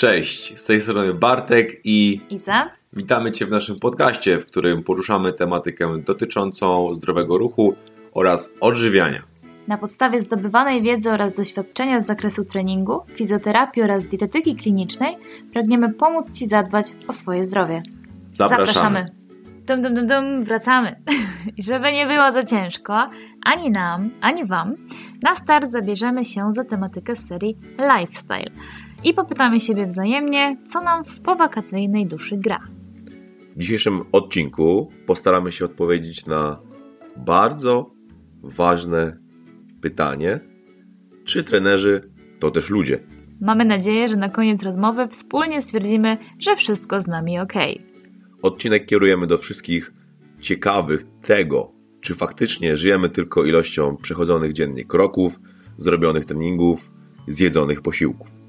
Cześć, 0.00 0.58
z 0.58 0.64
tej 0.64 0.80
strony 0.80 1.14
Bartek 1.14 1.80
i 1.84 2.20
Iza. 2.30 2.70
witamy 2.92 3.32
Cię 3.32 3.46
w 3.46 3.50
naszym 3.50 3.80
podcaście, 3.80 4.38
w 4.38 4.46
którym 4.46 4.82
poruszamy 4.82 5.32
tematykę 5.32 5.98
dotyczącą 5.98 6.94
zdrowego 6.94 7.38
ruchu 7.38 7.74
oraz 8.14 8.52
odżywiania. 8.60 9.22
Na 9.68 9.78
podstawie 9.78 10.20
zdobywanej 10.20 10.82
wiedzy 10.82 11.10
oraz 11.10 11.32
doświadczenia 11.32 12.00
z 12.00 12.06
zakresu 12.06 12.44
treningu, 12.44 13.00
fizjoterapii 13.14 13.82
oraz 13.82 14.06
dietetyki 14.06 14.56
klinicznej 14.56 15.16
pragniemy 15.52 15.92
pomóc 15.92 16.32
Ci 16.32 16.46
zadbać 16.46 16.86
o 17.08 17.12
swoje 17.12 17.44
zdrowie. 17.44 17.82
Zapraszamy. 18.30 19.06
Dum, 19.66 19.82
dum, 19.82 19.94
dum, 19.94 20.06
dum, 20.06 20.44
wracamy. 20.44 20.96
I 21.56 21.62
żeby 21.62 21.92
nie 21.92 22.06
było 22.06 22.32
za 22.32 22.44
ciężko, 22.44 23.06
ani 23.44 23.70
nam, 23.70 24.10
ani 24.20 24.44
Wam, 24.44 24.76
na 25.22 25.34
start 25.34 25.70
zabierzemy 25.70 26.24
się 26.24 26.52
za 26.52 26.64
tematykę 26.64 27.16
serii 27.16 27.56
Lifestyle 27.78 28.50
i 29.04 29.14
popytamy 29.14 29.60
siebie 29.60 29.86
wzajemnie, 29.86 30.56
co 30.66 30.80
nam 30.80 31.04
w 31.04 31.20
powakacyjnej 31.20 32.06
duszy 32.06 32.36
gra. 32.36 32.58
W 33.56 33.60
dzisiejszym 33.60 34.00
odcinku 34.12 34.88
postaramy 35.06 35.52
się 35.52 35.64
odpowiedzieć 35.64 36.26
na 36.26 36.58
bardzo 37.16 37.90
ważne 38.42 39.18
pytanie, 39.82 40.40
czy 41.24 41.44
trenerzy 41.44 42.10
to 42.40 42.50
też 42.50 42.70
ludzie? 42.70 42.98
Mamy 43.40 43.64
nadzieję, 43.64 44.08
że 44.08 44.16
na 44.16 44.28
koniec 44.28 44.62
rozmowy 44.62 45.08
wspólnie 45.08 45.62
stwierdzimy, 45.62 46.18
że 46.38 46.56
wszystko 46.56 47.00
z 47.00 47.06
nami 47.06 47.38
ok. 47.38 47.52
Odcinek 48.42 48.86
kierujemy 48.86 49.26
do 49.26 49.38
wszystkich 49.38 49.92
ciekawych 50.40 51.04
tego, 51.22 51.72
czy 52.00 52.14
faktycznie 52.14 52.76
żyjemy 52.76 53.08
tylko 53.08 53.44
ilością 53.44 53.96
przechodzonych 53.96 54.52
dziennie 54.52 54.84
kroków, 54.84 55.40
zrobionych 55.76 56.24
treningów, 56.24 56.90
zjedzonych 57.26 57.82
posiłków. 57.82 58.39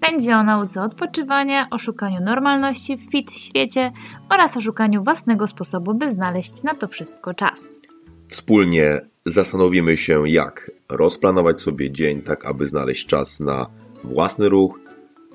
Będzie 0.00 0.36
o 0.36 0.42
nauce 0.42 0.82
odpoczywania, 0.82 1.68
o 1.70 1.78
szukaniu 1.78 2.20
normalności 2.20 2.96
w 2.96 3.10
fit 3.10 3.32
świecie 3.32 3.92
oraz 4.30 4.56
o 4.56 4.60
szukaniu 4.60 5.04
własnego 5.04 5.46
sposobu, 5.46 5.94
by 5.94 6.10
znaleźć 6.10 6.62
na 6.62 6.74
to 6.74 6.88
wszystko 6.88 7.34
czas. 7.34 7.80
Wspólnie 8.28 9.00
zastanowimy 9.26 9.96
się, 9.96 10.28
jak 10.28 10.70
rozplanować 10.88 11.60
sobie 11.60 11.90
dzień, 11.90 12.22
tak 12.22 12.46
aby 12.46 12.68
znaleźć 12.68 13.06
czas 13.06 13.40
na 13.40 13.66
własny 14.04 14.48
ruch, 14.48 14.80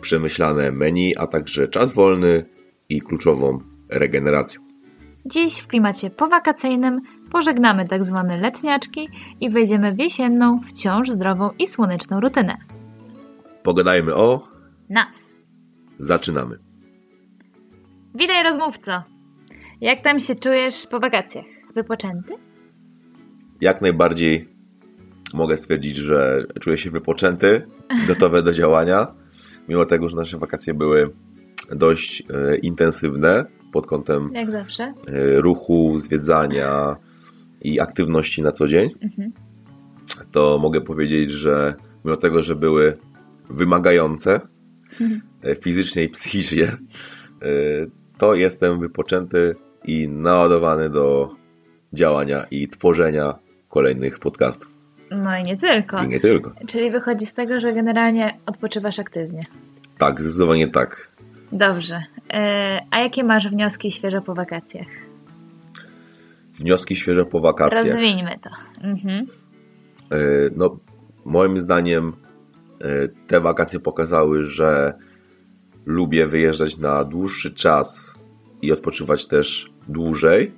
przemyślane 0.01 0.71
menu, 0.71 1.17
a 1.17 1.27
także 1.27 1.67
czas 1.67 1.91
wolny 1.91 2.45
i 2.89 3.01
kluczową 3.01 3.59
regenerację. 3.89 4.59
Dziś 5.25 5.59
w 5.59 5.67
klimacie 5.67 6.09
powakacyjnym 6.09 7.01
pożegnamy 7.31 7.87
tak 7.87 8.05
zwane 8.05 8.37
letniaczki 8.37 9.09
i 9.41 9.49
wejdziemy 9.49 9.93
w 9.93 9.99
jesienną, 9.99 10.59
wciąż 10.67 11.09
zdrową 11.09 11.49
i 11.59 11.67
słoneczną 11.67 12.19
rutynę. 12.19 12.57
Pogadajmy 13.63 14.15
o. 14.15 14.52
Nas. 14.89 15.41
Zaczynamy. 15.99 16.57
Witaj 18.15 18.43
rozmówco. 18.43 19.03
Jak 19.81 20.01
tam 20.01 20.19
się 20.19 20.35
czujesz 20.35 20.87
po 20.87 20.99
wakacjach? 20.99 21.45
Wypoczęty? 21.75 22.33
Jak 23.61 23.81
najbardziej 23.81 24.47
mogę 25.33 25.57
stwierdzić, 25.57 25.97
że 25.97 26.45
czuję 26.61 26.77
się 26.77 26.89
wypoczęty, 26.91 27.61
gotowy 28.07 28.43
do 28.43 28.53
działania. 28.53 29.07
Mimo 29.67 29.85
tego, 29.85 30.09
że 30.09 30.15
nasze 30.15 30.37
wakacje 30.37 30.73
były 30.73 31.09
dość 31.71 32.23
e, 32.29 32.55
intensywne 32.57 33.45
pod 33.71 33.87
kątem 33.87 34.29
Jak 34.33 34.51
zawsze. 34.51 34.83
e, 35.07 35.41
ruchu, 35.41 35.99
zwiedzania 35.99 36.95
i 37.61 37.79
aktywności 37.79 38.41
na 38.41 38.51
co 38.51 38.67
dzień, 38.67 38.89
to 40.31 40.59
mogę 40.61 40.81
powiedzieć, 40.81 41.31
że 41.31 41.75
mimo 42.05 42.17
tego, 42.17 42.41
że 42.41 42.55
były 42.55 42.97
wymagające 43.49 44.41
fizycznie 45.61 46.03
i 46.03 46.09
psychicznie, 46.09 46.63
e, 46.65 46.77
to 48.17 48.35
jestem 48.35 48.79
wypoczęty 48.79 49.55
i 49.85 50.07
naładowany 50.07 50.89
do 50.89 51.35
działania 51.93 52.45
i 52.51 52.67
tworzenia 52.67 53.35
kolejnych 53.69 54.19
podcastów. 54.19 54.73
No 55.11 55.37
i 55.37 55.43
nie 55.43 55.57
tylko. 55.57 56.03
I 56.03 56.07
nie 56.07 56.19
tylko. 56.19 56.51
Czyli 56.67 56.91
wychodzi 56.91 57.25
z 57.25 57.33
tego, 57.33 57.59
że 57.59 57.73
generalnie 57.73 58.37
odpoczywasz 58.45 58.99
aktywnie. 58.99 59.43
Tak, 59.97 60.21
zdecydowanie 60.21 60.67
tak. 60.67 61.11
Dobrze. 61.51 62.03
E, 62.33 62.79
a 62.91 62.99
jakie 62.99 63.23
masz 63.23 63.49
wnioski 63.49 63.91
świeżo 63.91 64.21
po 64.21 64.35
wakacjach? 64.35 64.87
Wnioski 66.59 66.95
świeże 66.95 67.25
po 67.25 67.39
wakacjach. 67.39 67.85
Rozwińmy 67.85 68.39
to. 68.41 68.49
Mhm. 68.87 69.27
E, 70.11 70.17
No, 70.55 70.77
moim 71.25 71.59
zdaniem 71.59 72.07
e, 72.07 72.22
te 73.27 73.41
wakacje 73.41 73.79
pokazały, 73.79 74.45
że 74.45 74.93
lubię 75.85 76.27
wyjeżdżać 76.27 76.77
na 76.77 77.03
dłuższy 77.03 77.53
czas 77.53 78.13
i 78.61 78.71
odpoczywać 78.71 79.27
też 79.27 79.71
dłużej. 79.87 80.51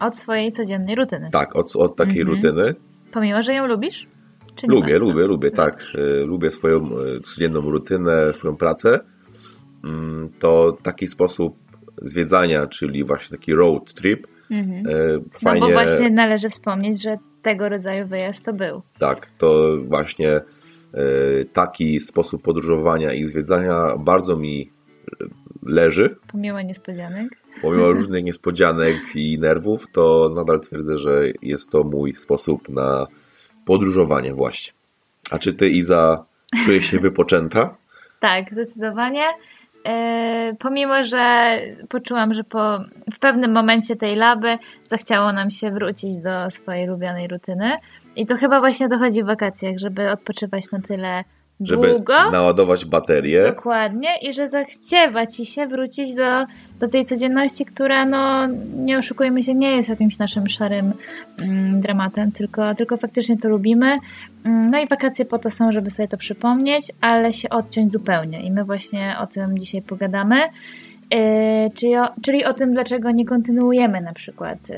Od 0.00 0.18
swojej 0.18 0.50
codziennej 0.52 0.94
rutyny. 0.94 1.28
Tak, 1.32 1.56
od, 1.56 1.76
od 1.76 1.96
takiej 1.96 2.20
Mhm. 2.20 2.36
rutyny. 2.36 2.74
Pomimo, 3.12 3.42
że 3.42 3.54
ją 3.54 3.66
lubisz? 3.66 4.06
Lubię, 4.68 4.92
bardzo? 4.92 5.08
lubię, 5.08 5.26
lubię, 5.26 5.50
tak. 5.50 5.82
E, 5.94 6.26
Lubię 6.26 6.50
swoją 6.50 6.76
e, 6.98 7.20
codzienną 7.20 7.60
rutynę, 7.60 8.32
swoją 8.32 8.56
pracę. 8.56 9.00
Mm, 9.84 10.28
To 10.38 10.76
taki 10.82 11.06
sposób 11.06 11.56
zwiedzania, 12.02 12.66
czyli 12.66 13.04
właśnie 13.04 13.38
taki 13.38 13.54
road 13.54 13.94
trip, 13.94 14.26
Mhm. 14.50 14.86
e, 14.86 14.90
No 15.16 15.20
fajnie... 15.32 15.60
bo 15.60 15.72
właśnie 15.72 16.10
należy 16.10 16.48
wspomnieć, 16.48 17.02
że 17.02 17.14
tego 17.42 17.68
rodzaju 17.68 18.06
wyjazd 18.06 18.44
to 18.44 18.52
był. 18.52 18.82
Tak, 18.98 19.26
to 19.38 19.76
właśnie 19.88 20.30
e, 20.30 20.42
taki 21.52 22.00
sposób 22.00 22.42
podróżowania 22.42 23.12
i 23.12 23.24
zwiedzania 23.24 23.96
bardzo 23.98 24.36
mi 24.36 24.70
e, 25.22 25.26
leży. 25.62 26.16
Pomimo 26.32 26.60
niespodzianek. 26.62 27.28
Pomimo 27.62 27.92
różnych 27.98 28.24
niespodzianek 28.24 28.96
i 29.14 29.38
nerwów, 29.38 29.86
to 29.92 30.32
nadal 30.36 30.60
twierdzę, 30.60 30.98
że 30.98 31.22
jest 31.42 31.70
to 31.70 31.84
mój 31.84 32.14
sposób 32.14 32.68
na 32.68 33.06
podróżowanie 33.64 34.34
właśnie. 34.34 34.72
A 35.30 35.38
czy 35.38 35.52
ty, 35.52 35.68
Iza, 35.68 36.24
czujesz 36.64 36.86
się 36.86 36.98
wypoczęta? 36.98 37.74
Tak, 38.20 38.50
zdecydowanie. 38.52 39.24
E, 39.86 40.54
pomimo, 40.58 41.04
że 41.04 41.58
poczułam, 41.88 42.34
że 42.34 42.44
po, 42.44 42.78
w 43.12 43.18
pewnym 43.18 43.52
momencie 43.52 43.96
tej 43.96 44.16
laby 44.16 44.52
zachciało 44.84 45.32
nam 45.32 45.50
się 45.50 45.70
wrócić 45.70 46.18
do 46.18 46.50
swojej 46.50 46.88
ulubionej 46.88 47.28
rutyny. 47.28 47.72
I 48.16 48.26
to 48.26 48.36
chyba 48.36 48.60
właśnie 48.60 48.88
dochodzi 48.88 49.22
w 49.22 49.26
wakacjach, 49.26 49.78
żeby 49.78 50.10
odpoczywać 50.10 50.70
na 50.72 50.80
tyle 50.80 51.24
Żeby 51.60 51.88
długo. 51.88 52.30
naładować 52.30 52.84
baterię. 52.84 53.42
Dokładnie. 53.42 54.08
I 54.22 54.34
że 54.34 54.48
zachciewa 54.48 55.26
ci 55.26 55.46
się 55.46 55.66
wrócić 55.66 56.14
do, 56.14 56.44
do 56.80 56.88
tej 56.88 57.04
codzienności, 57.04 57.64
która, 57.66 58.06
no, 58.06 58.46
nie 58.76 58.98
oszukujmy 58.98 59.42
się, 59.42 59.54
nie 59.54 59.76
jest 59.76 59.88
jakimś 59.88 60.18
naszym 60.18 60.48
szarym 60.48 60.92
mm, 61.42 61.80
dramatem, 61.80 62.32
tylko, 62.32 62.74
tylko 62.74 62.96
faktycznie 62.96 63.36
to 63.38 63.48
lubimy. 63.48 63.98
Mm, 64.44 64.70
No 64.70 64.82
i 64.82 64.86
wakacje 64.86 65.24
po 65.24 65.38
to 65.38 65.50
są, 65.50 65.72
żeby 65.72 65.90
sobie 65.90 66.08
to 66.08 66.16
przypomnieć, 66.16 66.92
ale 67.00 67.32
się 67.32 67.48
odciąć 67.48 67.92
zupełnie. 67.92 68.40
I 68.42 68.50
my 68.52 68.64
właśnie 68.64 69.16
o 69.20 69.26
tym 69.26 69.58
dzisiaj 69.58 69.82
pogadamy. 69.82 70.40
Yy, 71.10 71.18
czyli, 71.74 71.96
o, 71.96 72.08
czyli 72.22 72.44
o 72.44 72.52
tym, 72.54 72.72
dlaczego 72.74 73.10
nie 73.10 73.24
kontynuujemy 73.24 74.00
na 74.00 74.12
przykład 74.12 74.68
yy, 74.68 74.76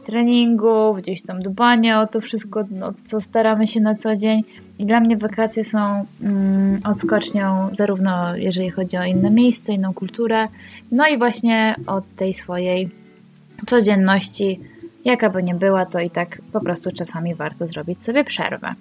treningów, 0.00 0.98
gdzieś 0.98 1.22
tam 1.22 1.38
dbania 1.38 2.00
o 2.00 2.06
to 2.06 2.20
wszystko, 2.20 2.64
no, 2.70 2.92
co 3.04 3.20
staramy 3.20 3.66
się 3.66 3.80
na 3.80 3.94
co 3.94 4.16
dzień. 4.16 4.44
I 4.78 4.86
dla 4.86 5.00
mnie 5.00 5.16
wakacje 5.16 5.64
są 5.64 6.04
mm, 6.22 6.80
odskocznią 6.84 7.68
zarówno 7.72 8.36
jeżeli 8.36 8.70
chodzi 8.70 8.96
o 8.96 9.04
inne 9.04 9.30
miejsce, 9.30 9.72
inną 9.72 9.94
kulturę, 9.94 10.48
no 10.92 11.08
i 11.08 11.18
właśnie 11.18 11.74
od 11.86 12.14
tej 12.14 12.34
swojej 12.34 12.90
codzienności, 13.66 14.60
jaka 15.04 15.30
by 15.30 15.42
nie 15.42 15.54
była, 15.54 15.86
to 15.86 16.00
i 16.00 16.10
tak 16.10 16.42
po 16.52 16.60
prostu 16.60 16.90
czasami 16.92 17.34
warto 17.34 17.66
zrobić 17.66 18.02
sobie 18.02 18.24
przerwę. 18.24 18.74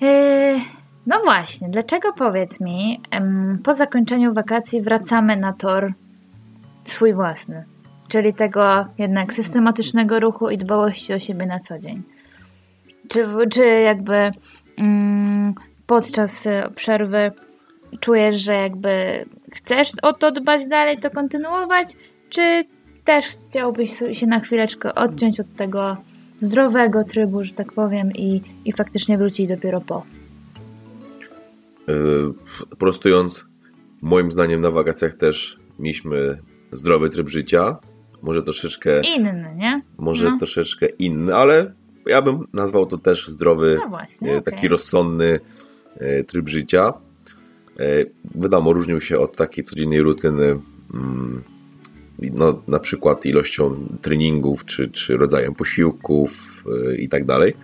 Yy, 0.00 0.60
no 1.06 1.20
właśnie, 1.24 1.68
dlaczego 1.68 2.12
powiedz 2.12 2.60
mi, 2.60 3.00
po 3.64 3.74
zakończeniu 3.74 4.34
wakacji 4.34 4.82
wracamy 4.82 5.36
na 5.36 5.52
tor 5.52 5.92
swój 6.84 7.14
własny, 7.14 7.64
czyli 8.10 8.34
tego 8.34 8.86
jednak 8.98 9.32
systematycznego 9.32 10.20
ruchu 10.20 10.50
i 10.50 10.58
dbałości 10.58 11.14
o 11.14 11.18
siebie 11.18 11.46
na 11.46 11.58
co 11.58 11.78
dzień? 11.78 12.02
Czy, 13.08 13.26
czy 13.50 13.64
jakby 13.64 14.30
mm, 14.78 15.54
podczas 15.86 16.46
y, 16.46 16.50
przerwy 16.76 17.32
czujesz, 18.00 18.36
że 18.36 18.54
jakby 18.54 19.24
chcesz 19.52 19.92
o 20.02 20.12
to 20.12 20.32
dbać 20.32 20.68
dalej, 20.68 20.98
to 20.98 21.10
kontynuować, 21.10 21.88
czy 22.28 22.64
też 23.04 23.26
chciałbyś 23.26 23.90
się 24.12 24.26
na 24.26 24.40
chwileczkę 24.40 24.94
odciąć 24.94 25.40
od 25.40 25.56
tego 25.56 25.96
zdrowego 26.40 27.04
trybu, 27.04 27.44
że 27.44 27.52
tak 27.52 27.72
powiem, 27.72 28.12
i, 28.12 28.42
i 28.64 28.72
faktycznie 28.72 29.18
wrócić 29.18 29.48
dopiero 29.48 29.80
po? 29.80 30.02
Yy, 31.86 32.34
Prostując, 32.78 33.46
moim 34.02 34.32
zdaniem 34.32 34.60
na 34.60 34.70
wakacjach 34.70 35.14
też 35.14 35.58
mieliśmy 35.78 36.38
zdrowy 36.72 37.10
tryb 37.10 37.28
życia. 37.28 37.78
Może 38.22 38.42
troszeczkę, 38.42 39.00
Inny, 39.16 39.54
nie? 39.56 39.82
może 39.98 40.30
no. 40.30 40.38
troszeczkę 40.38 40.86
inny, 40.86 41.34
ale 41.34 41.72
ja 42.06 42.22
bym 42.22 42.46
nazwał 42.52 42.86
to 42.86 42.98
też 42.98 43.28
zdrowy, 43.28 43.78
No 43.82 43.88
właśnie, 43.88 44.36
e, 44.36 44.42
taki 44.42 44.68
rozsądny 44.68 45.38
e, 45.96 46.24
tryb 46.24 46.48
życia. 46.48 46.92
wiadomo, 48.34 48.72
różnił 48.72 49.00
się 49.00 49.18
od 49.18 49.36
takiej 49.36 49.64
codziennej 49.64 50.02
rutyny 50.02 50.56
mm, 50.94 51.42
no, 52.32 52.62
na 52.68 52.78
przykład 52.78 53.26
ilością 53.26 53.74
treningów, 54.02 54.64
czy, 54.64 54.90
czy 54.90 55.16
rodzajem 55.16 55.54
posiłków 55.54 56.64
i 56.98 57.08
tak 57.08 57.24
dalej, 57.24 57.54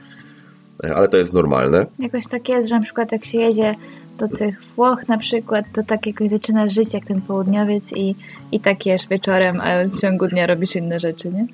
ale 0.95 1.09
to 1.09 1.17
jest 1.17 1.33
normalne. 1.33 1.87
Jakoś 1.99 2.29
tak 2.29 2.49
jest, 2.49 2.69
że 2.69 2.75
na 2.75 2.81
przykład 2.81 3.13
jak 3.13 3.25
się 3.25 3.39
jedzie 3.39 3.75
do 4.17 4.29
tych 4.29 4.63
Włoch 4.63 5.09
na 5.09 5.19
przykład, 5.19 5.67
to 5.75 5.83
tak 5.85 6.07
jakoś 6.07 6.31
zaczynasz 6.31 6.73
żyć 6.73 6.95
jak 6.95 7.05
ten 7.05 7.21
południowiec 7.21 7.93
i, 7.93 8.15
i 8.53 8.61
tak 8.61 8.87
jesz 8.87 9.09
wieczorem, 9.09 9.61
a 9.61 9.85
w 9.85 10.01
ciągu 10.01 10.27
dnia 10.27 10.47
robisz 10.47 10.77
inne 10.77 11.01
rzeczy, 11.01 11.29
nie? 11.29 11.47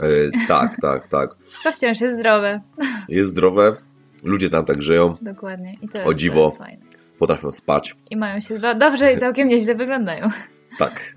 E, 0.00 0.46
tak, 0.48 0.76
tak, 0.82 1.08
tak. 1.08 1.36
To 1.64 1.72
wciąż 1.72 2.00
jest 2.00 2.18
zdrowe. 2.18 2.60
Jest 3.08 3.30
zdrowe, 3.30 3.76
ludzie 4.22 4.50
tam 4.50 4.64
tak 4.64 4.82
żyją. 4.82 5.16
Dokładnie. 5.22 5.76
I 5.82 5.88
to 5.88 6.04
o 6.04 6.14
dziwo, 6.14 6.36
to 6.40 6.44
jest 6.44 6.58
fajne. 6.58 6.82
potrafią 7.18 7.52
spać. 7.52 7.96
I 8.10 8.16
mają 8.16 8.40
się 8.40 8.58
dobrze 8.58 9.12
i 9.12 9.18
całkiem 9.18 9.48
nieźle 9.48 9.74
wyglądają. 9.74 10.28
Tak. 10.78 11.14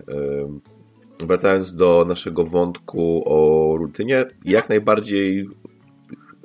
Wracając 1.19 1.75
do 1.75 2.05
naszego 2.07 2.43
wątku 2.43 3.23
o 3.25 3.77
rutynie, 3.77 4.25
jak 4.45 4.69
najbardziej 4.69 5.49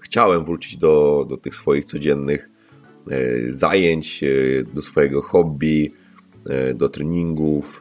chciałem 0.02 0.44
wrócić 0.44 0.76
do, 0.76 1.26
do 1.28 1.36
tych 1.36 1.54
swoich 1.54 1.84
codziennych 1.84 2.50
zajęć, 3.48 4.22
e, 4.22 4.28
do 4.74 4.82
swojego 4.82 5.22
hobby, 5.22 5.92
e, 6.50 6.74
do 6.74 6.88
treningów. 6.88 7.80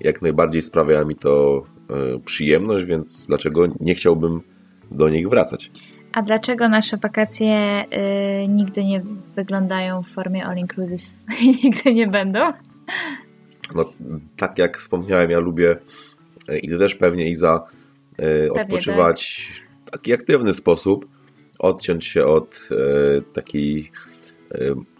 Jak 0.00 0.22
najbardziej 0.22 0.62
sprawia 0.62 1.04
mi 1.04 1.16
to 1.16 1.62
przyjemność, 2.24 2.84
więc 2.84 3.26
dlaczego 3.26 3.66
nie 3.80 3.94
chciałbym 3.94 4.40
do 4.90 5.08
nich 5.08 5.28
wracać? 5.28 5.70
A 6.12 6.22
dlaczego 6.22 6.68
nasze 6.68 6.96
wakacje 6.96 7.84
y, 8.44 8.48
nigdy 8.48 8.84
nie 8.84 9.02
wyglądają 9.36 10.02
w 10.02 10.08
formie 10.08 10.44
all 10.44 10.56
inclusive 10.56 11.04
i 11.40 11.48
nigdy 11.64 11.94
nie 11.94 12.06
będą? 12.06 12.40
No, 13.74 13.92
tak 14.36 14.58
jak 14.58 14.78
wspomniałem, 14.78 15.30
ja 15.30 15.38
lubię 15.38 15.76
i 16.62 16.68
ty 16.68 16.78
też 16.78 16.94
pewnie 16.94 17.30
Iza 17.30 17.64
pewnie 18.16 18.62
odpoczywać 18.62 19.52
tak. 19.54 19.86
w 19.86 19.90
taki 19.90 20.12
aktywny 20.12 20.54
sposób, 20.54 21.08
odciąć 21.58 22.04
się 22.04 22.24
od 22.24 22.68
takiej 23.32 23.90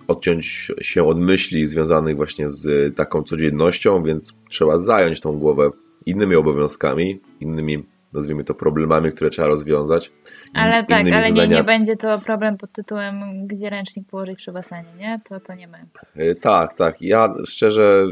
odciąć 0.08 0.72
się 0.80 1.04
od 1.04 1.20
myśli 1.20 1.66
związanych 1.66 2.16
właśnie 2.16 2.50
z 2.50 2.96
taką 2.96 3.22
codziennością, 3.22 4.02
więc 4.02 4.34
trzeba 4.50 4.78
zająć 4.78 5.20
tą 5.20 5.38
głowę 5.38 5.70
innymi 6.06 6.36
obowiązkami, 6.36 7.20
innymi, 7.40 7.84
nazwijmy 8.12 8.44
to, 8.44 8.54
problemami, 8.54 9.12
które 9.12 9.30
trzeba 9.30 9.48
rozwiązać. 9.48 10.12
Ale 10.54 10.84
tak, 10.84 11.06
ale 11.12 11.32
nie, 11.32 11.48
nie 11.48 11.64
będzie 11.64 11.96
to 11.96 12.18
problem 12.18 12.56
pod 12.56 12.72
tytułem, 12.72 13.14
gdzie 13.46 13.70
ręcznik 13.70 14.08
położyć 14.08 14.36
przy 14.36 14.52
basenie, 14.52 14.88
nie? 14.98 15.20
To, 15.28 15.40
to 15.40 15.54
nie 15.54 15.68
ma. 15.68 15.78
E, 16.16 16.34
tak, 16.34 16.74
tak. 16.74 17.02
Ja 17.02 17.34
szczerze, 17.44 18.06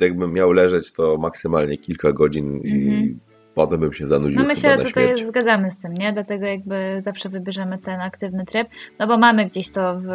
jakbym 0.00 0.32
miał 0.32 0.52
leżeć, 0.52 0.92
to 0.92 1.16
maksymalnie 1.16 1.78
kilka 1.78 2.12
godzin 2.12 2.60
i 2.64 2.88
mhm. 2.88 3.18
potem 3.54 3.80
bym 3.80 3.92
się 3.92 4.06
zanudził. 4.06 4.38
No 4.38 4.46
myślę, 4.46 4.76
że 4.82 4.88
tutaj 4.88 5.26
zgadzamy 5.26 5.70
z 5.70 5.78
tym, 5.78 5.94
nie? 5.94 6.12
Dlatego 6.12 6.46
jakby 6.46 7.00
zawsze 7.04 7.28
wybierzemy 7.28 7.78
ten 7.78 8.00
aktywny 8.00 8.44
tryb, 8.44 8.68
no 8.98 9.06
bo 9.06 9.18
mamy 9.18 9.46
gdzieś 9.46 9.70
to 9.70 9.94
w 9.98 10.08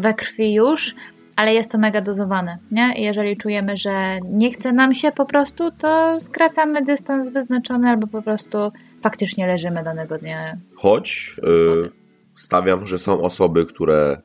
we 0.00 0.14
krwi 0.14 0.54
już, 0.54 0.94
ale 1.36 1.54
jest 1.54 1.72
to 1.72 1.78
mega 1.78 2.00
dozowane. 2.00 2.58
Nie? 2.70 2.94
Jeżeli 2.96 3.36
czujemy, 3.36 3.76
że 3.76 4.18
nie 4.30 4.50
chce 4.50 4.72
nam 4.72 4.94
się 4.94 5.12
po 5.12 5.26
prostu, 5.26 5.70
to 5.70 6.20
skracamy 6.20 6.84
dystans 6.84 7.30
wyznaczony 7.30 7.88
albo 7.88 8.06
po 8.06 8.22
prostu 8.22 8.58
faktycznie 9.00 9.46
leżymy 9.46 9.82
danego 9.84 10.18
dnia. 10.18 10.56
Choć 10.76 11.34
yy, 11.42 11.90
stawiam, 12.36 12.86
że 12.86 12.98
są 12.98 13.20
osoby, 13.20 13.66
które 13.66 14.22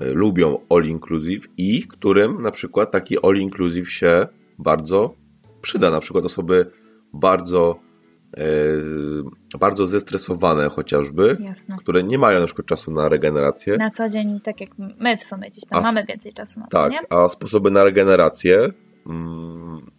y, 0.00 0.04
lubią 0.04 0.58
all 0.70 0.84
inclusive 0.84 1.48
i 1.56 1.82
którym 1.82 2.42
na 2.42 2.50
przykład 2.50 2.90
taki 2.90 3.16
all 3.22 3.36
inclusive 3.36 3.90
się 3.90 4.26
bardzo 4.58 5.14
przyda. 5.62 5.90
Na 5.90 6.00
przykład 6.00 6.24
osoby 6.24 6.70
bardzo 7.12 7.78
bardzo 9.58 9.86
zestresowane 9.86 10.68
chociażby, 10.68 11.36
Jasne. 11.40 11.76
które 11.78 12.02
nie 12.02 12.18
mają 12.18 12.40
na 12.40 12.46
przykład 12.46 12.66
czasu 12.66 12.90
na 12.90 13.08
regenerację. 13.08 13.76
Na 13.76 13.90
co 13.90 14.08
dzień, 14.08 14.40
tak 14.40 14.60
jak 14.60 14.70
my 14.98 15.16
w 15.16 15.24
sumie 15.24 15.50
gdzieś 15.50 15.64
tam 15.64 15.78
a, 15.78 15.82
mamy 15.82 16.04
więcej 16.04 16.32
czasu 16.32 16.60
na 16.60 16.66
tak, 16.66 16.92
to, 16.92 16.98
Tak, 16.98 17.06
a 17.12 17.28
sposoby 17.28 17.70
na 17.70 17.84
regenerację 17.84 18.68
mm, 19.06 19.90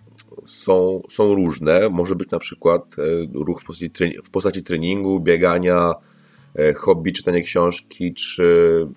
są, 0.46 1.02
są 1.10 1.36
różne. 1.36 1.90
Może 1.90 2.16
być 2.16 2.32
na 2.32 2.40
przykład 2.40 2.96
e, 3.00 3.04
ruch 3.34 3.62
w 3.62 3.66
postaci, 3.66 3.92
w 4.24 4.30
postaci 4.30 4.64
treningu, 4.64 5.20
biegania, 5.20 5.94
e, 6.56 6.74
hobby, 6.74 7.14
czytanie 7.14 7.42
książki, 7.42 8.14
czy 8.14 8.88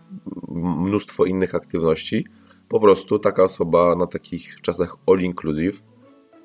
mnóstwo 0.78 1.24
innych 1.24 1.54
aktywności. 1.54 2.26
Po 2.68 2.80
prostu 2.80 3.18
taka 3.18 3.44
osoba 3.44 3.96
na 3.96 4.06
takich 4.06 4.60
czasach 4.60 4.96
all 5.06 5.20
inclusive 5.20 5.82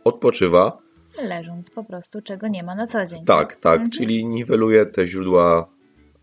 odpoczywa, 0.03 0.77
leżąc 1.17 1.69
po 1.69 1.83
prostu, 1.83 2.21
czego 2.21 2.47
nie 2.47 2.63
ma 2.63 2.75
na 2.75 2.87
co 2.87 3.05
dzień. 3.05 3.25
Tak, 3.25 3.55
tak, 3.55 3.73
mhm. 3.73 3.89
czyli 3.89 4.25
niweluje 4.25 4.85
te 4.85 5.07
źródła 5.07 5.67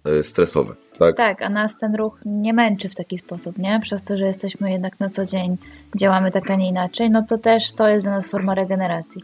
e, 0.04 0.22
stresowe. 0.22 0.74
Tak? 0.98 1.16
tak, 1.16 1.42
a 1.42 1.48
nas 1.48 1.78
ten 1.78 1.94
ruch 1.94 2.20
nie 2.24 2.52
męczy 2.52 2.88
w 2.88 2.94
taki 2.94 3.18
sposób, 3.18 3.58
nie? 3.58 3.80
Przez 3.82 4.04
to, 4.04 4.16
że 4.16 4.26
jesteśmy 4.26 4.70
jednak 4.70 5.00
na 5.00 5.08
co 5.08 5.26
dzień, 5.26 5.56
działamy 5.96 6.30
tak, 6.30 6.50
a 6.50 6.54
nie 6.54 6.68
inaczej, 6.68 7.10
no 7.10 7.22
to 7.28 7.38
też 7.38 7.72
to 7.72 7.88
jest 7.88 8.06
dla 8.06 8.12
nas 8.12 8.26
forma 8.26 8.54
regeneracji. 8.54 9.22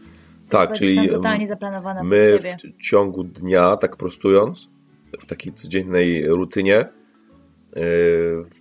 Tak, 0.49 0.73
czyli 0.73 1.09
totalnie 1.09 1.47
zaplanowana 1.47 2.03
my 2.03 2.37
w 2.39 2.81
ciągu 2.81 3.23
dnia, 3.23 3.77
tak 3.77 3.97
prostując, 3.97 4.69
w 5.19 5.25
takiej 5.25 5.53
codziennej 5.53 6.27
rutynie, 6.27 6.85
yy, 7.75 7.83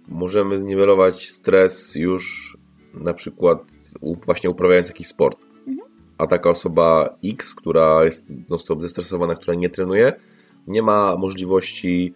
możemy 0.08 0.58
zniwelować 0.58 1.28
stres 1.28 1.94
już 1.94 2.56
na 2.94 3.14
przykład 3.14 3.58
właśnie 4.02 4.50
uprawiając 4.50 4.88
jakiś 4.88 5.06
sport 5.06 5.53
a 6.18 6.26
taka 6.26 6.50
osoba 6.50 7.16
X, 7.24 7.54
która 7.54 8.04
jest 8.04 8.26
no 8.48 8.58
stop 8.58 8.82
zestresowana, 8.82 9.34
która 9.34 9.54
nie 9.54 9.70
trenuje, 9.70 10.12
nie 10.66 10.82
ma 10.82 11.16
możliwości 11.16 12.14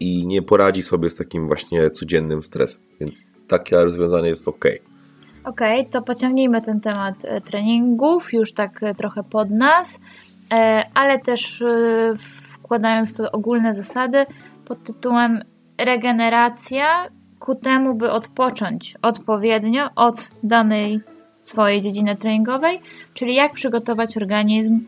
i 0.00 0.26
nie 0.26 0.42
poradzi 0.42 0.82
sobie 0.82 1.10
z 1.10 1.16
takim 1.16 1.46
właśnie 1.46 1.90
codziennym 1.90 2.42
stresem. 2.42 2.80
Więc 3.00 3.24
takie 3.48 3.84
rozwiązanie 3.84 4.28
jest 4.28 4.48
ok. 4.48 4.64
Ok, 5.44 5.60
to 5.90 6.02
pociągnijmy 6.02 6.62
ten 6.62 6.80
temat 6.80 7.14
e, 7.24 7.40
treningów 7.40 8.32
już 8.32 8.52
tak 8.52 8.82
e, 8.82 8.94
trochę 8.94 9.22
pod 9.22 9.50
nas, 9.50 10.00
e, 10.52 10.84
ale 10.94 11.18
też 11.18 11.64
wkładając 12.52 13.16
tu 13.16 13.22
ogólne 13.32 13.74
zasady 13.74 14.26
pod 14.64 14.82
tytułem 14.84 15.42
regeneracja 15.78 17.08
ku 17.38 17.54
temu, 17.54 17.94
by 17.94 18.10
odpocząć 18.10 18.94
odpowiednio 19.02 19.88
od 19.96 20.30
danej 20.42 21.00
swojej 21.44 21.80
dziedziny 21.80 22.16
treningowej, 22.16 22.80
czyli 23.14 23.34
jak 23.34 23.52
przygotować 23.52 24.16
organizm 24.16 24.80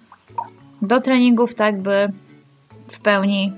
do 0.82 1.00
treningów, 1.00 1.54
tak 1.54 1.80
by 1.80 2.12
w 2.88 2.98
pełni 3.02 3.52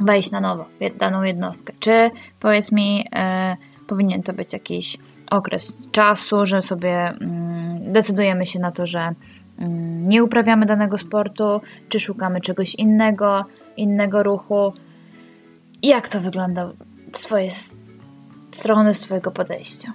wejść 0.00 0.30
na 0.30 0.40
nowo 0.40 0.64
w 0.94 0.96
daną 0.96 1.22
jednostkę. 1.22 1.72
Czy 1.80 2.10
powiedz 2.40 2.72
mi, 2.72 3.06
e, 3.12 3.56
powinien 3.86 4.22
to 4.22 4.32
być 4.32 4.52
jakiś 4.52 4.98
okres 5.30 5.78
czasu, 5.92 6.46
że 6.46 6.62
sobie 6.62 7.08
mm, 7.08 7.92
decydujemy 7.92 8.46
się 8.46 8.58
na 8.58 8.72
to, 8.72 8.86
że 8.86 9.14
mm, 9.58 10.08
nie 10.08 10.24
uprawiamy 10.24 10.66
danego 10.66 10.98
sportu, 10.98 11.60
czy 11.88 12.00
szukamy 12.00 12.40
czegoś 12.40 12.74
innego, 12.74 13.44
innego 13.76 14.22
ruchu. 14.22 14.72
Jak 15.82 16.08
to 16.08 16.20
wygląda 16.20 16.70
z 17.12 17.20
Twojej 17.20 17.50
strony, 18.52 18.94
z 18.94 19.00
Twojego 19.00 19.30
podejścia? 19.30 19.92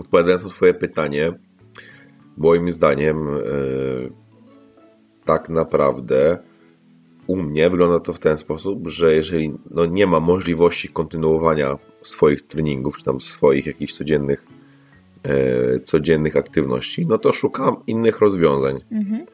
Odpowiadając 0.00 0.44
na 0.44 0.50
Twoje 0.50 0.74
pytanie, 0.74 1.32
moim 2.36 2.72
zdaniem 2.72 3.28
e, 3.28 3.40
tak 5.24 5.48
naprawdę 5.48 6.38
u 7.26 7.36
mnie 7.36 7.70
wygląda 7.70 8.00
to 8.00 8.12
w 8.12 8.18
ten 8.18 8.36
sposób, 8.36 8.88
że 8.88 9.14
jeżeli 9.14 9.52
no, 9.70 9.86
nie 9.86 10.06
ma 10.06 10.20
możliwości 10.20 10.88
kontynuowania 10.88 11.78
swoich 12.02 12.42
treningów, 12.42 12.98
czy 12.98 13.04
tam 13.04 13.20
swoich 13.20 13.66
jakichś 13.66 13.92
codziennych, 13.92 14.44
e, 15.22 15.80
codziennych 15.80 16.36
aktywności, 16.36 17.06
no 17.06 17.18
to 17.18 17.32
szukam 17.32 17.76
innych 17.86 18.20
rozwiązań. 18.20 18.80
Mhm. 18.92 19.26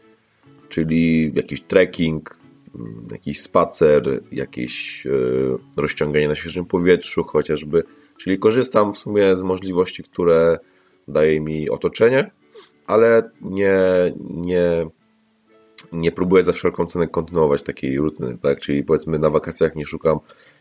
Czyli 0.69 1.33
jakiś 1.35 1.61
trekking, 1.61 2.37
jakiś 3.11 3.41
spacer, 3.41 4.23
jakieś 4.33 5.07
e, 5.07 5.11
rozciąganie 5.77 6.29
na 6.29 6.35
świeżym 6.35 6.65
powietrzu, 6.65 7.25
chociażby 7.25 7.83
Czyli 8.23 8.39
korzystam 8.39 8.93
w 8.93 8.99
sumie 8.99 9.37
z 9.37 9.43
możliwości, 9.43 10.03
które 10.03 10.59
daje 11.09 11.41
mi 11.41 11.71
otoczenie, 11.71 12.31
ale 12.87 13.31
nie, 13.41 13.81
nie, 14.31 14.87
nie 15.93 16.13
próbuję 16.13 16.45
za 16.45 16.53
wszelką 16.53 16.87
cenę 16.87 17.09
kontynuować 17.09 17.63
takiej 17.63 17.99
rutyny, 17.99 18.39
tak? 18.43 18.61
Czyli 18.61 18.85
powiedzmy 18.85 19.19
na 19.19 19.31
wakacjach 19.31 19.75
nie 19.75 19.87
szukam 19.87 20.19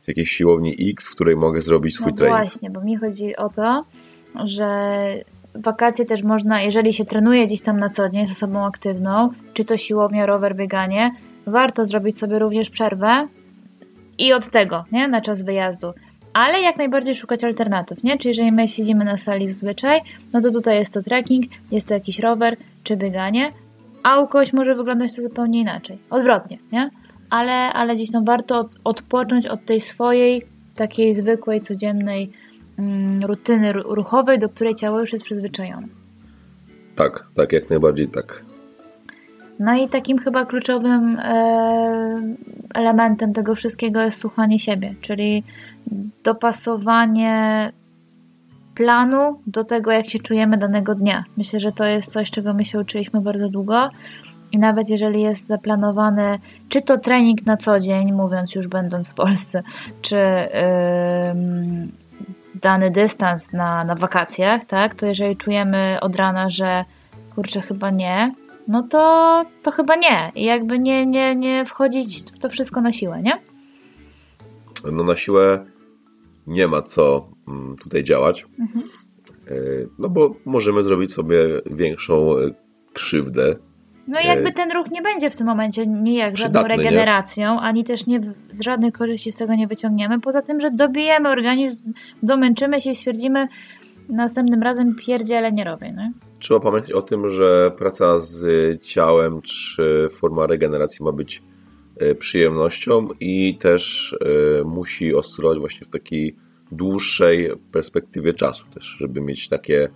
jakiejś 0.08 0.32
siłowni 0.32 0.75
X, 0.91 1.08
w 1.08 1.15
której 1.15 1.36
mogę 1.36 1.62
zrobić 1.62 1.96
swój 1.96 2.12
no 2.12 2.18
trening. 2.18 2.41
właśnie, 2.41 2.70
bo 2.70 2.82
mi 2.82 2.98
chodzi 2.98 3.36
o 3.36 3.50
to, 3.50 3.86
że 4.44 4.96
wakacje 5.56 6.06
też 6.06 6.24
można, 6.24 6.62
jeżeli 6.62 6.94
się 6.94 7.06
trenuje 7.06 7.46
gdzieś 7.46 7.62
tam 7.62 7.80
na 7.80 7.89
co 7.89 8.10
dzień 8.10 8.27
z 8.27 8.32
osobą 8.32 8.65
aktywną, 8.65 9.30
czy 9.53 9.65
to 9.65 9.77
siłownia, 9.77 10.25
rower, 10.25 10.56
bieganie, 10.56 11.12
warto 11.48 11.86
zrobić 11.86 12.18
sobie 12.18 12.39
również 12.39 12.70
przerwę 12.70 13.27
i 14.18 14.34
od 14.34 14.50
tego, 14.50 14.86
nie? 14.91 15.08
Na 15.08 15.22
czas 15.22 15.41
wyjazdu 15.41 15.94
ale 16.34 16.62
jak 16.62 16.78
najbardziej 16.78 17.16
szukać 17.16 17.44
alternatyw, 17.44 18.04
nie? 18.04 18.18
Czyli 18.18 18.30
jeżeli 18.30 18.52
my 18.52 18.68
siedzimy 18.68 19.06
na 19.06 19.18
sali 19.18 19.48
zazwyczaj, 19.48 20.02
no 20.34 20.42
to 20.42 20.52
tutaj 20.52 20.78
jest 20.78 20.94
to 20.94 21.02
trekking, 21.02 21.46
jest 21.72 21.88
to 21.88 21.94
jakiś 21.94 22.20
rower 22.20 22.58
czy 22.84 22.98
bieganie, 22.98 23.52
a 24.04 24.20
u 24.20 24.28
kogoś 24.28 24.54
może 24.54 24.76
wyglądać 24.76 25.16
to 25.16 25.22
zupełnie 25.22 25.60
inaczej. 25.60 25.98
Odwrotnie, 26.10 26.58
nie? 26.72 26.90
Ale, 27.30 27.54
ale 27.54 27.96
gdzieś 27.96 28.12
tam 28.12 28.26
warto 28.26 28.70
odpocząć 28.84 29.48
od 29.48 29.66
tej 29.66 29.82
swojej 29.82 30.44
takiej 30.76 31.16
zwykłej, 31.16 31.62
codziennej 31.62 32.32
mm, 32.80 33.24
rutyny 33.24 33.74
ruchowej, 33.74 34.40
do 34.40 34.50
której 34.50 34.76
ciało 34.76 35.00
już 35.00 35.14
jest 35.14 35.26
przyzwyczajone. 35.26 35.88
Tak, 36.96 37.28
tak, 37.36 37.52
jak 37.52 37.70
najbardziej 37.70 38.08
tak. 38.08 38.50
No 39.62 39.74
i 39.75 39.89
takim 39.89 40.18
chyba 40.18 40.46
kluczowym 40.46 41.20
e, 41.20 42.20
elementem 42.74 43.34
tego 43.34 43.56
wszystkiego 43.56 44.01
jest 44.01 44.20
słuchanie 44.20 44.60
siebie, 44.60 44.96
czyli 45.01 45.44
dopasowanie 46.24 47.72
planu 48.75 49.39
do 49.48 49.63
tego, 49.63 49.91
jak 49.91 50.10
się 50.10 50.20
czujemy 50.20 50.58
danego 50.58 50.96
dnia. 50.96 51.24
Myślę, 51.38 51.60
że 51.60 51.72
to 51.72 51.86
jest 51.86 52.12
coś, 52.12 52.32
czego 52.32 52.53
my 52.53 52.65
się 52.65 52.80
uczyliśmy 52.80 53.22
bardzo 53.22 53.50
długo. 53.50 53.89
I 54.51 54.58
nawet 54.58 54.89
jeżeli 54.89 55.22
jest 55.22 55.48
zaplanowany, 55.48 56.39
czy 56.70 56.82
to 56.82 56.98
trening 56.98 57.46
na 57.46 57.58
co 57.58 57.80
dzień, 57.80 58.12
mówiąc 58.12 58.56
już 58.56 58.68
będąc 58.68 59.10
w 59.10 59.13
Polsce, 59.13 59.63
czy 60.01 60.15
yy, 60.15 61.88
dany 62.62 62.91
dystans 62.91 63.53
na, 63.53 63.84
na 63.84 63.96
wakacjach, 63.96 64.65
tak, 64.65 64.96
to 64.96 65.06
jeżeli 65.06 65.38
czujemy 65.38 65.98
od 66.01 66.15
rana, 66.15 66.50
że 66.50 66.86
kurczę, 67.36 67.62
chyba 67.62 67.89
nie, 67.89 68.32
no 68.68 68.84
to, 68.84 69.46
to 69.63 69.72
chyba 69.72 69.96
nie. 69.96 70.32
I 70.36 70.44
jakby 70.44 70.80
nie, 70.80 71.06
nie, 71.06 71.36
nie 71.36 71.65
wchodzić 71.65 72.24
w 72.36 72.39
to 72.39 72.50
wszystko 72.50 72.82
na 72.82 72.91
siłę, 72.91 73.22
nie? 73.22 73.41
No 74.91 75.03
na 75.03 75.15
siłę 75.15 75.65
nie 76.48 76.68
ma 76.68 76.82
co 76.82 77.30
mm, 77.48 77.75
tutaj 77.77 78.03
działać. 78.03 78.46
Mhm. 78.60 78.89
E, 79.48 79.53
no 80.00 80.10
bo 80.10 80.36
możemy 80.46 80.84
zrobić 80.84 81.13
sobie 81.13 81.38
większą 81.65 82.38
e, 82.38 82.51
krzywdę. 82.94 83.56
No 84.08 84.20
i 84.22 84.25
jakby 84.25 84.50
e, 84.50 84.53
ten 84.53 84.72
ruch 84.72 84.91
nie 84.91 85.01
będzie 85.01 85.30
w 85.30 85.36
tym 85.36 85.48
momencie 85.48 85.88
nijak 85.88 86.38
żadną 86.38 86.63
regeneracją, 86.63 87.53
nie? 87.53 87.60
ani 87.60 87.84
też 87.84 88.06
nie, 88.08 88.22
z 88.51 88.62
żadnych 88.62 88.94
korzyści 88.94 89.32
z 89.32 89.38
tego 89.38 89.56
nie 89.56 89.68
wyciągniemy. 89.68 90.20
Poza 90.20 90.41
tym, 90.41 90.62
że 90.62 90.72
dobijemy 90.72 91.30
organizm, 91.30 91.94
domęczymy 92.24 92.82
się 92.82 92.91
i 92.91 92.96
stwierdzimy 92.96 93.48
następnym 94.10 94.63
razem 94.63 94.96
pierdziele 94.96 95.51
nie 95.51 95.63
robię. 95.63 95.91
Nie? 95.91 96.12
Trzeba 96.41 96.60
pamiętać 96.60 96.91
o 96.91 97.01
tym, 97.01 97.29
że 97.29 97.71
praca 97.77 98.19
z 98.19 98.43
ciałem 98.83 99.41
czy 99.41 100.10
forma 100.12 100.48
regeneracji 100.48 101.05
ma 101.05 101.12
być 101.12 101.43
e, 101.98 102.15
przyjemnością 102.15 103.07
i 103.19 103.57
też 103.57 104.15
e, 104.60 104.63
musi 104.63 105.15
oscylować 105.15 105.60
właśnie 105.60 105.88
w 105.88 105.89
takiej 105.89 106.36
dłuższej 106.71 107.50
perspektywie 107.71 108.33
czasu 108.33 108.65
też, 108.74 108.83
żeby 108.83 109.21
mieć 109.21 109.50
takie 109.50 109.83
e, 109.83 109.89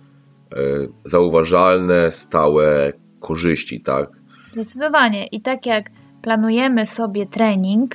zauważalne, 1.04 2.10
stałe 2.10 2.92
korzyści, 3.20 3.80
tak? 3.80 4.10
Zdecydowanie. 4.52 5.26
I 5.26 5.40
tak 5.40 5.66
jak 5.66 5.90
planujemy 6.22 6.86
sobie 6.86 7.26
trening 7.26 7.94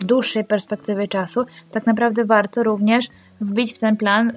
w 0.00 0.04
dłuższej 0.04 0.44
perspektywie 0.44 1.08
czasu, 1.08 1.44
tak 1.70 1.86
naprawdę 1.86 2.24
warto 2.24 2.62
również 2.62 3.06
wbić 3.40 3.72
w 3.74 3.78
ten 3.78 3.96
plan 3.96 4.32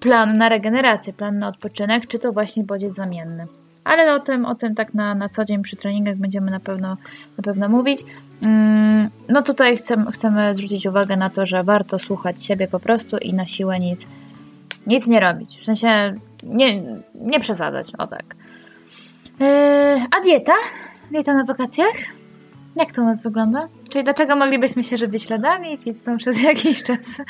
plan 0.00 0.36
na 0.36 0.48
regenerację, 0.48 1.12
plan 1.12 1.38
na 1.38 1.48
odpoczynek, 1.48 2.06
czy 2.06 2.18
to 2.18 2.32
właśnie 2.32 2.64
bodziec 2.64 2.94
zamienny. 2.94 3.46
Ale 3.84 4.14
o 4.14 4.20
tym, 4.20 4.44
o 4.44 4.54
tym 4.54 4.74
tak 4.74 4.94
na, 4.94 5.14
na 5.14 5.28
co 5.28 5.44
dzień 5.44 5.62
przy 5.62 5.76
treningach 5.76 6.16
będziemy 6.16 6.50
na 6.50 6.60
pewno, 6.60 6.96
na 7.38 7.42
pewno 7.42 7.68
mówić. 7.68 8.04
Mm, 8.42 9.10
no 9.28 9.42
tutaj 9.42 9.76
chcemy, 9.76 10.12
chcemy 10.12 10.54
zwrócić 10.54 10.86
uwagę 10.86 11.16
na 11.16 11.30
to, 11.30 11.46
że 11.46 11.62
warto 11.62 11.98
słuchać 11.98 12.44
siebie 12.44 12.68
po 12.68 12.80
prostu 12.80 13.18
i 13.18 13.34
na 13.34 13.46
siłę 13.46 13.80
nic, 13.80 14.06
nic 14.86 15.06
nie 15.06 15.20
robić. 15.20 15.58
W 15.58 15.64
sensie 15.64 16.14
nie, 16.42 16.82
nie 17.14 17.40
przesadzać, 17.40 17.94
o 17.98 18.06
tak. 18.06 18.36
Yy, 19.40 19.46
a 20.10 20.20
dieta? 20.20 20.54
Dieta 21.10 21.34
na 21.34 21.44
wakacjach? 21.44 21.96
Jak 22.76 22.92
to 22.92 23.02
u 23.02 23.04
nas 23.04 23.22
wygląda? 23.22 23.68
Czyli 23.90 24.04
dlaczego 24.04 24.36
moglibyśmy 24.36 24.82
się 24.82 24.96
żywić 24.96 25.22
śladami 25.22 25.72
i 25.72 25.78
pizzą 25.78 26.16
przez 26.16 26.42
jakiś 26.50 26.82
czas? 26.82 27.22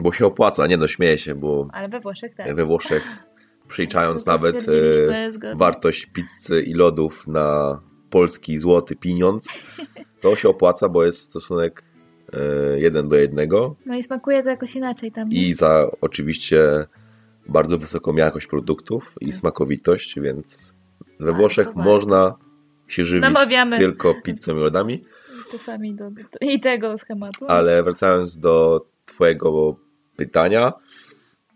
Bo 0.00 0.12
się 0.12 0.26
opłaca, 0.26 0.66
nie 0.66 0.76
no, 0.76 0.86
śmieję 0.86 1.18
się, 1.18 1.34
bo... 1.34 1.68
Ale 1.72 1.88
we 1.88 2.00
Włoszech 2.00 2.34
tak. 2.34 2.56
We 2.56 2.64
Włoszech, 2.64 3.02
przeliczając 3.68 4.26
nawet 4.26 4.66
e, 4.68 5.56
wartość 5.56 6.06
pizzy 6.06 6.62
i 6.62 6.74
lodów 6.74 7.28
na 7.28 7.80
polski 8.10 8.58
złoty 8.58 8.96
pieniądz, 8.96 9.48
to 10.20 10.36
się 10.36 10.48
opłaca, 10.48 10.88
bo 10.88 11.04
jest 11.04 11.20
stosunek 11.20 11.82
e, 12.32 12.38
jeden 12.80 13.08
do 13.08 13.16
jednego. 13.16 13.76
No 13.86 13.94
i 13.96 14.02
smakuje 14.02 14.42
to 14.42 14.48
jakoś 14.48 14.76
inaczej 14.76 15.12
tam. 15.12 15.28
Nie? 15.28 15.48
I 15.48 15.54
za 15.54 15.90
oczywiście 16.00 16.86
bardzo 17.48 17.78
wysoką 17.78 18.16
jakość 18.16 18.46
produktów 18.46 19.14
i 19.20 19.26
tak. 19.26 19.34
smakowitość, 19.34 20.20
więc 20.20 20.74
we 21.20 21.32
Włoszech 21.32 21.74
można 21.74 22.34
się 22.88 23.04
żywić 23.04 23.22
Namawiamy. 23.22 23.78
tylko 23.78 24.14
pizzą 24.14 24.56
i 24.56 24.60
lodami. 24.60 25.04
Czasami 25.50 25.94
do, 25.94 26.10
do, 26.10 26.22
i 26.40 26.60
tego 26.60 26.98
schematu. 26.98 27.44
Ale 27.48 27.82
wracając 27.82 28.38
do 28.38 28.86
Twojego 29.06 29.76
pytania. 30.16 30.72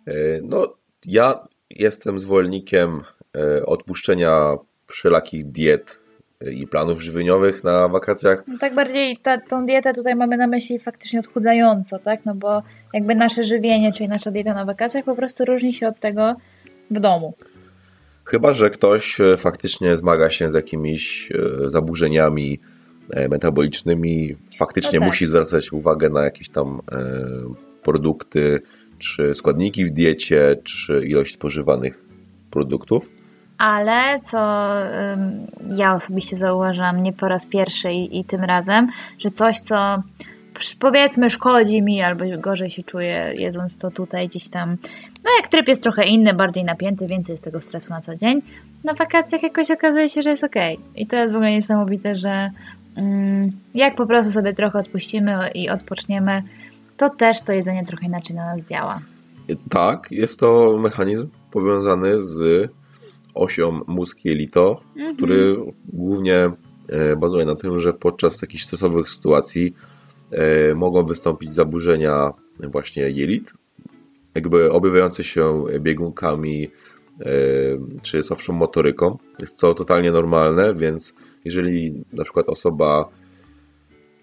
E, 0.07 0.13
no, 0.43 0.75
ja 1.07 1.45
jestem 1.71 2.19
zwolennikiem 2.19 3.03
e, 3.37 3.67
odpuszczenia 3.67 4.55
wszelakich 4.87 5.47
diet 5.47 5.99
e, 6.41 6.53
i 6.53 6.67
planów 6.67 7.03
żywieniowych 7.03 7.65
na 7.65 7.89
wakacjach. 7.89 8.45
No 8.49 8.59
tak 8.59 8.75
bardziej 8.75 9.17
ta, 9.17 9.41
tą 9.41 9.67
dietę 9.67 9.95
tutaj 9.95 10.15
mamy 10.15 10.37
na 10.37 10.47
myśli 10.47 10.79
faktycznie 10.79 11.21
odchudzająco, 11.21 11.99
tak? 11.99 12.25
No 12.25 12.35
bo 12.35 12.63
jakby 12.93 13.15
nasze 13.15 13.45
żywienie, 13.45 13.93
czyli 13.93 14.09
nasza 14.09 14.31
dieta 14.31 14.55
na 14.55 14.65
wakacjach 14.65 15.05
po 15.05 15.17
prostu 15.17 15.45
różni 15.45 15.73
się 15.73 15.89
od 15.89 16.01
tego 16.01 16.37
w 16.91 17.01
domu. 17.01 17.35
Chyba, 18.25 18.55
że 18.55 18.71
ktoś 18.71 19.19
faktycznie 19.39 19.97
zmaga 19.97 20.31
się 20.31 20.51
z 20.51 20.55
jakimiś 20.55 21.33
zaburzeniami 21.67 22.61
metabolicznymi, 23.31 24.37
faktycznie 24.59 24.99
no 24.99 25.01
tak. 25.01 25.07
musi 25.07 25.27
zwracać 25.27 25.73
uwagę 25.73 26.11
na 26.11 26.25
jakieś 26.25 26.49
tam 26.49 26.81
produkty, 27.87 28.63
czy 28.99 29.35
składniki 29.35 29.85
w 29.85 29.91
diecie, 29.91 30.57
czy 30.65 31.07
ilość 31.07 31.35
spożywanych 31.35 32.05
produktów. 32.51 33.09
Ale 33.59 34.21
co 34.21 34.73
ja 35.77 35.95
osobiście 35.95 36.37
zauważam 36.37 37.03
nie 37.03 37.13
po 37.13 37.29
raz 37.29 37.47
pierwszy 37.47 37.93
i, 37.93 38.19
i 38.19 38.25
tym 38.25 38.45
razem, 38.45 38.89
że 39.19 39.31
coś, 39.31 39.59
co 39.61 40.03
powiedzmy 40.79 41.31
szkodzi 41.31 41.83
mi 41.83 42.03
albo 42.03 42.25
gorzej 42.39 42.71
się 42.71 42.83
czuję 42.83 43.35
jedząc 43.37 43.79
to 43.79 43.91
tutaj 43.91 44.29
gdzieś 44.29 44.49
tam, 44.49 44.77
no 45.25 45.31
jak 45.41 45.51
tryb 45.51 45.69
jest 45.69 45.83
trochę 45.83 46.05
inny, 46.05 46.35
bardziej 46.35 46.65
napięty, 46.65 47.07
więcej 47.07 47.33
jest 47.33 47.45
tego 47.45 47.61
stresu 47.61 47.91
na 47.91 48.01
co 48.01 48.17
dzień, 48.17 48.43
na 48.85 48.95
wakacjach 48.95 49.43
jakoś 49.43 49.71
okazuje 49.71 50.09
się, 50.09 50.23
że 50.23 50.31
jest 50.31 50.45
ok. 50.45 50.57
I 50.97 51.07
to 51.07 51.17
jest 51.17 51.33
w 51.33 51.37
ogóle 51.37 51.53
niesamowite, 51.53 52.17
że 52.17 52.51
mm, 52.97 53.53
jak 53.75 53.95
po 53.95 54.07
prostu 54.07 54.33
sobie 54.33 54.53
trochę 54.53 54.79
odpuścimy 54.79 55.51
i 55.55 55.71
odpoczniemy, 55.71 56.43
to 56.97 57.11
też 57.11 57.43
to 57.43 57.53
jedzenie 57.53 57.85
trochę 57.85 58.07
inaczej 58.07 58.37
na 58.37 58.47
nas 58.47 58.69
działa. 58.69 59.01
Tak, 59.71 60.09
jest 60.11 60.41
to 60.41 60.79
mechanizm 60.79 61.29
powiązany 61.51 62.23
z 62.25 62.71
osią 63.35 63.81
mózg-jelito, 63.87 64.81
mhm. 64.97 65.17
który 65.17 65.57
głównie 65.85 66.51
e, 66.89 67.17
bazuje 67.17 67.45
na 67.45 67.55
tym, 67.55 67.81
że 67.81 67.93
podczas 67.93 68.39
takich 68.39 68.63
stresowych 68.63 69.09
sytuacji 69.09 69.75
e, 70.31 70.75
mogą 70.75 71.07
wystąpić 71.07 71.55
zaburzenia 71.55 72.33
właśnie 72.61 73.11
jelit, 73.11 73.55
jakby 74.35 74.73
objawiające 74.73 75.25
się 75.25 75.65
biegunkami 75.81 76.71
e, 77.21 77.25
czy 78.03 78.23
słabszą 78.23 78.53
motoryką. 78.53 79.19
Jest 79.39 79.57
to 79.57 79.75
totalnie 79.75 80.13
normalne, 80.13 80.75
więc 80.75 81.15
jeżeli 81.45 82.05
na 82.13 82.25
przykład 82.25 82.49
osoba 82.49 83.09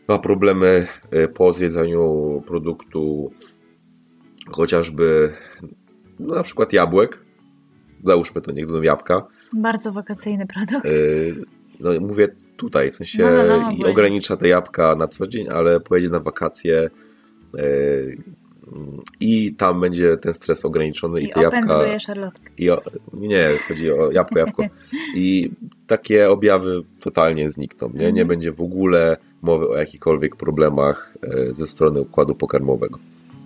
ma 0.08 0.20
problemy 0.20 0.88
e, 1.12 1.28
po 1.28 1.54
zjedzeniu 1.54 2.44
produktu 2.48 3.32
chociażby 4.52 5.34
no 6.20 6.36
na 6.36 6.44
przykład 6.44 6.74
jabłek. 6.74 7.20
Załóżmy 8.04 8.42
to, 8.42 8.52
niech 8.52 8.66
będą 8.66 8.82
jabłka. 8.82 9.28
Bardzo 9.54 9.92
wakacyjny 9.92 10.48
produkt. 10.48 10.86
E, 10.86 10.90
no 11.80 11.90
mówię 12.00 12.28
tutaj, 12.58 12.92
w 12.92 12.96
sensie 12.96 13.24
no, 13.24 13.44
no, 13.44 13.72
no, 13.80 13.90
ogranicza 13.90 14.38
te 14.38 14.48
jabłka 14.48 14.96
na 14.96 15.08
co 15.08 15.28
dzień, 15.28 15.50
ale 15.50 15.80
pojedzie 15.80 16.10
na 16.10 16.20
wakacje 16.20 16.90
e, 17.58 17.60
i 19.20 19.56
tam 19.56 19.82
będzie 19.82 20.18
ten 20.18 20.34
stres 20.34 20.66
ograniczony 20.66 21.22
i, 21.22 21.26
i 21.26 21.30
te 21.30 21.42
jabłka. 21.42 21.84
I 22.58 22.70
o, 22.70 22.82
nie, 23.14 23.50
chodzi 23.68 23.92
o 23.92 24.12
jabłko, 24.12 24.40
jabłko. 24.40 24.64
I 25.16 25.52
takie 25.88 26.30
objawy 26.30 26.82
totalnie 27.00 27.50
znikną. 27.50 27.90
Nie, 27.90 28.00
nie 28.00 28.08
mhm. 28.08 28.28
będzie 28.28 28.52
w 28.52 28.62
ogóle 28.62 29.18
mowy 29.44 29.70
o 29.70 29.78
jakichkolwiek 29.78 30.36
problemach 30.36 31.14
e, 31.24 31.54
ze 31.54 31.68
strony 31.68 32.02
układu 32.02 32.36
pokarmowego. 32.36 33.00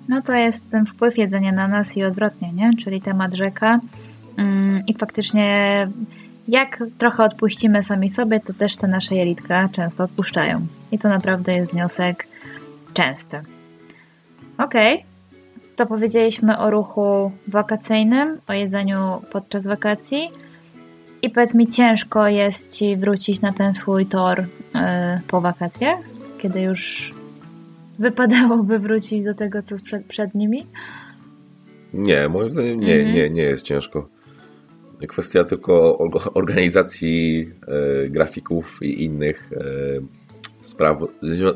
No 0.10 0.22
to 0.22 0.34
jest 0.34 0.72
ten 0.72 0.86
wpływ 0.86 1.18
jedzenia 1.18 1.52
na 1.52 1.68
nas 1.68 1.98
i 1.98 2.04
odwrotnie, 2.04 2.54
nie? 2.54 2.72
czyli 2.84 3.02
temat 3.02 3.34
rzeka. 3.34 3.80
Mm, 4.38 4.86
I 4.88 4.94
faktycznie 4.94 5.88
jak 6.48 6.84
trochę 6.98 7.24
odpuścimy 7.24 7.84
sami 7.84 8.10
sobie, 8.10 8.40
to 8.40 8.54
też 8.54 8.78
te 8.78 8.88
nasze 8.88 9.16
jelitka 9.16 9.70
często 9.72 10.04
odpuszczają. 10.04 10.68
I 10.92 11.00
to 11.00 11.10
naprawdę 11.10 11.54
jest 11.54 11.72
wniosek 11.72 12.28
częsty. 12.94 13.38
Okej. 14.58 14.96
Okay. 14.96 15.18
To 15.76 15.86
powiedzieliśmy 15.86 16.58
o 16.58 16.70
ruchu 16.70 17.32
wakacyjnym, 17.48 18.38
o 18.48 18.54
jedzeniu 18.54 19.22
podczas 19.32 19.68
wakacji. 19.68 20.30
I 21.22 21.30
powiedz 21.30 21.54
mi, 21.54 21.68
ciężko 21.68 22.28
jest 22.28 22.78
ci 22.78 22.98
wrócić 22.98 23.42
na 23.42 23.54
ten 23.54 23.74
swój 23.74 24.06
tor 24.06 24.40
yy, 24.40 24.82
po 25.28 25.42
wakacjach, 25.42 26.00
kiedy 26.38 26.62
już 26.62 27.14
wypadałoby 28.00 28.80
wrócić 28.80 29.24
do 29.24 29.34
tego, 29.34 29.62
co 29.62 29.76
przed, 29.84 30.06
przed 30.06 30.36
nimi? 30.36 30.66
Nie, 31.94 32.30
moim 32.30 32.54
zdaniem 32.54 32.80
nie, 32.80 32.96
mhm. 32.96 33.16
nie, 33.16 33.30
nie 33.30 33.42
jest 33.42 33.64
ciężko. 33.64 34.10
Kwestia 35.08 35.44
tylko 35.44 35.98
organizacji 36.34 37.52
e, 37.68 38.10
grafików 38.10 38.80
i 38.82 39.04
innych 39.04 39.52
e, 39.52 39.64
spraw 40.62 41.00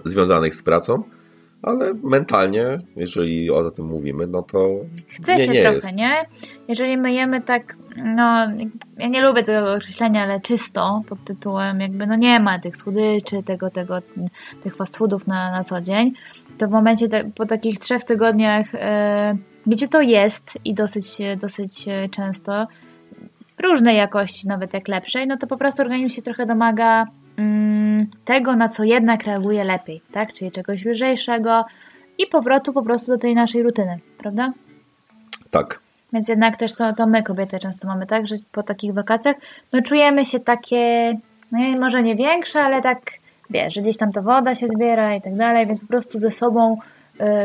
związanych 0.06 0.56
z 0.56 0.64
pracą, 0.64 1.04
ale 1.64 1.94
mentalnie, 2.04 2.80
jeżeli 2.96 3.52
o 3.52 3.72
tym 3.72 3.86
mówimy, 3.86 4.28
no 4.28 4.42
to. 4.42 4.70
Chce 5.08 5.36
nie, 5.36 5.46
się 5.46 5.52
nie 5.52 5.62
trochę, 5.62 5.76
jest. 5.76 5.94
nie? 5.94 6.26
Jeżeli 6.68 6.98
myjemy 6.98 7.42
tak, 7.42 7.76
no, 7.96 8.48
ja 8.98 9.08
nie 9.08 9.22
lubię 9.22 9.44
tego 9.44 9.74
określenia, 9.74 10.24
ale 10.24 10.40
czysto 10.40 11.02
pod 11.10 11.24
tytułem, 11.24 11.82
jakby, 11.82 12.08
no 12.08 12.16
nie 12.16 12.40
ma 12.40 12.60
tych 12.60 12.78
słodyczy, 12.78 13.44
tego, 13.44 13.70
tego, 13.70 14.00
tych 14.64 14.76
fast 14.76 14.98
foodów 14.98 15.28
na, 15.28 15.52
na 15.52 15.64
co 15.64 15.82
dzień, 15.82 16.14
to 16.58 16.68
w 16.68 16.72
momencie, 16.72 17.08
te, 17.08 17.24
po 17.36 17.46
takich 17.46 17.80
trzech 17.80 18.04
tygodniach, 18.04 18.76
e, 18.76 19.38
gdzie 19.68 19.88
to 19.88 20.02
jest 20.02 20.58
i 20.66 20.74
dosyć, 20.74 21.18
dosyć 21.38 21.86
często, 22.12 22.68
różnej 23.64 23.98
jakości, 23.98 24.48
nawet 24.48 24.74
jak 24.74 24.88
lepszej, 24.88 25.28
no 25.28 25.38
to 25.38 25.48
po 25.48 25.58
prostu 25.58 25.82
organizm 25.82 26.16
się 26.16 26.22
trochę 26.22 26.46
domaga 26.46 27.08
tego, 28.26 28.56
na 28.56 28.70
co 28.70 28.84
jednak 28.84 29.24
reaguje 29.24 29.64
lepiej, 29.64 30.02
tak? 30.12 30.34
Czyli 30.34 30.52
czegoś 30.52 30.86
lżejszego 30.86 31.66
i 32.18 32.28
powrotu 32.28 32.74
po 32.74 32.84
prostu 32.84 33.12
do 33.12 33.18
tej 33.18 33.36
naszej 33.36 33.64
rutyny, 33.64 34.00
prawda? 34.18 34.54
Tak. 35.52 35.80
Więc 36.14 36.30
jednak 36.30 36.58
też 36.58 36.74
to, 36.74 36.94
to 36.94 37.08
my, 37.08 37.24
kobiety, 37.24 37.60
często 37.60 37.88
mamy 37.88 38.06
tak, 38.06 38.28
że 38.28 38.36
po 38.52 38.64
takich 38.64 38.94
wakacjach 38.94 39.36
no 39.74 39.82
czujemy 39.82 40.26
się 40.26 40.40
takie, 40.40 41.14
no 41.52 41.60
może 41.80 42.04
nie 42.04 42.16
większe, 42.16 42.62
ale 42.62 42.82
tak, 42.82 43.00
wiesz, 43.50 43.74
że 43.74 43.82
gdzieś 43.82 43.98
tam 43.98 44.12
ta 44.12 44.22
woda 44.22 44.56
się 44.56 44.68
zbiera 44.68 45.16
i 45.16 45.22
tak 45.22 45.36
dalej, 45.36 45.68
więc 45.68 45.80
po 45.80 45.88
prostu 45.88 46.18
ze 46.18 46.32
sobą 46.32 46.78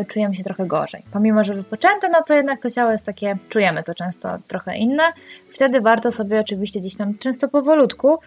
y, 0.00 0.05
czujemy 0.05 0.35
się 0.35 0.45
trochę 0.45 0.67
gorzej. 0.67 1.03
Pomimo, 1.12 1.45
że 1.45 1.55
wypoczęte, 1.55 2.09
no 2.09 2.23
to 2.23 2.35
jednak 2.35 2.62
to 2.62 2.71
ciało 2.71 2.93
jest 2.93 3.07
takie, 3.07 3.37
czujemy 3.49 3.83
to 3.83 3.95
często 3.95 4.38
trochę 4.49 4.76
inne. 4.76 5.03
Wtedy 5.50 5.81
warto 5.81 6.12
sobie 6.12 6.41
oczywiście 6.41 6.81
gdzieś 6.81 6.97
tam 6.97 7.19
często 7.19 7.49
powolutku 7.49 8.19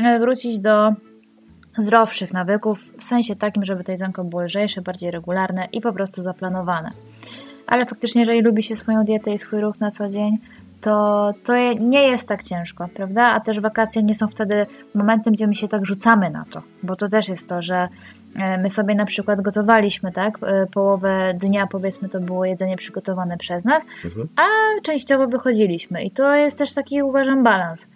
y, 0.00 0.18
wrócić 0.18 0.60
do 0.60 0.92
zdrowszych 1.78 2.32
nawyków, 2.32 2.80
w 2.98 3.04
sensie 3.04 3.36
takim, 3.36 3.64
żeby 3.64 3.84
to 3.84 3.92
jedzonko 3.92 4.24
było 4.24 4.42
lżejsze, 4.42 4.82
bardziej 4.82 5.10
regularne 5.10 5.68
i 5.72 5.80
po 5.80 5.92
prostu 5.92 6.22
zaplanowane. 6.22 6.90
Ale 7.66 7.86
faktycznie, 7.86 8.20
jeżeli 8.22 8.40
lubi 8.40 8.62
się 8.62 8.76
swoją 8.76 9.04
dietę 9.04 9.32
i 9.32 9.38
swój 9.38 9.60
ruch 9.60 9.80
na 9.80 9.90
co 9.90 10.08
dzień, 10.08 10.38
to, 10.80 11.32
to 11.44 11.52
nie 11.80 12.02
jest 12.02 12.28
tak 12.28 12.44
ciężko, 12.44 12.88
prawda? 12.94 13.22
A 13.22 13.40
też 13.40 13.60
wakacje 13.60 14.02
nie 14.02 14.14
są 14.14 14.28
wtedy 14.28 14.66
momentem, 14.94 15.32
gdzie 15.32 15.46
my 15.46 15.54
się 15.54 15.68
tak 15.68 15.86
rzucamy 15.86 16.30
na 16.30 16.44
to, 16.50 16.62
bo 16.82 16.96
to 16.96 17.08
też 17.08 17.28
jest 17.28 17.48
to, 17.48 17.62
że 17.62 17.88
e, 18.36 18.58
my 18.58 18.70
sobie 18.70 18.94
na 18.94 19.04
przykład 19.04 19.40
gotowaliśmy, 19.40 20.12
tak? 20.12 20.38
E, 20.42 20.66
połowę 20.66 21.34
dnia, 21.34 21.66
powiedzmy, 21.66 22.08
to 22.08 22.20
było 22.20 22.44
jedzenie 22.44 22.76
przygotowane 22.76 23.36
przez 23.36 23.64
nas, 23.64 23.82
mhm. 24.04 24.28
a 24.36 24.42
częściowo 24.82 25.26
wychodziliśmy. 25.26 26.04
I 26.04 26.10
to 26.10 26.34
jest 26.34 26.58
też 26.58 26.74
taki, 26.74 27.02
uważam, 27.02 27.42
balans 27.42 27.88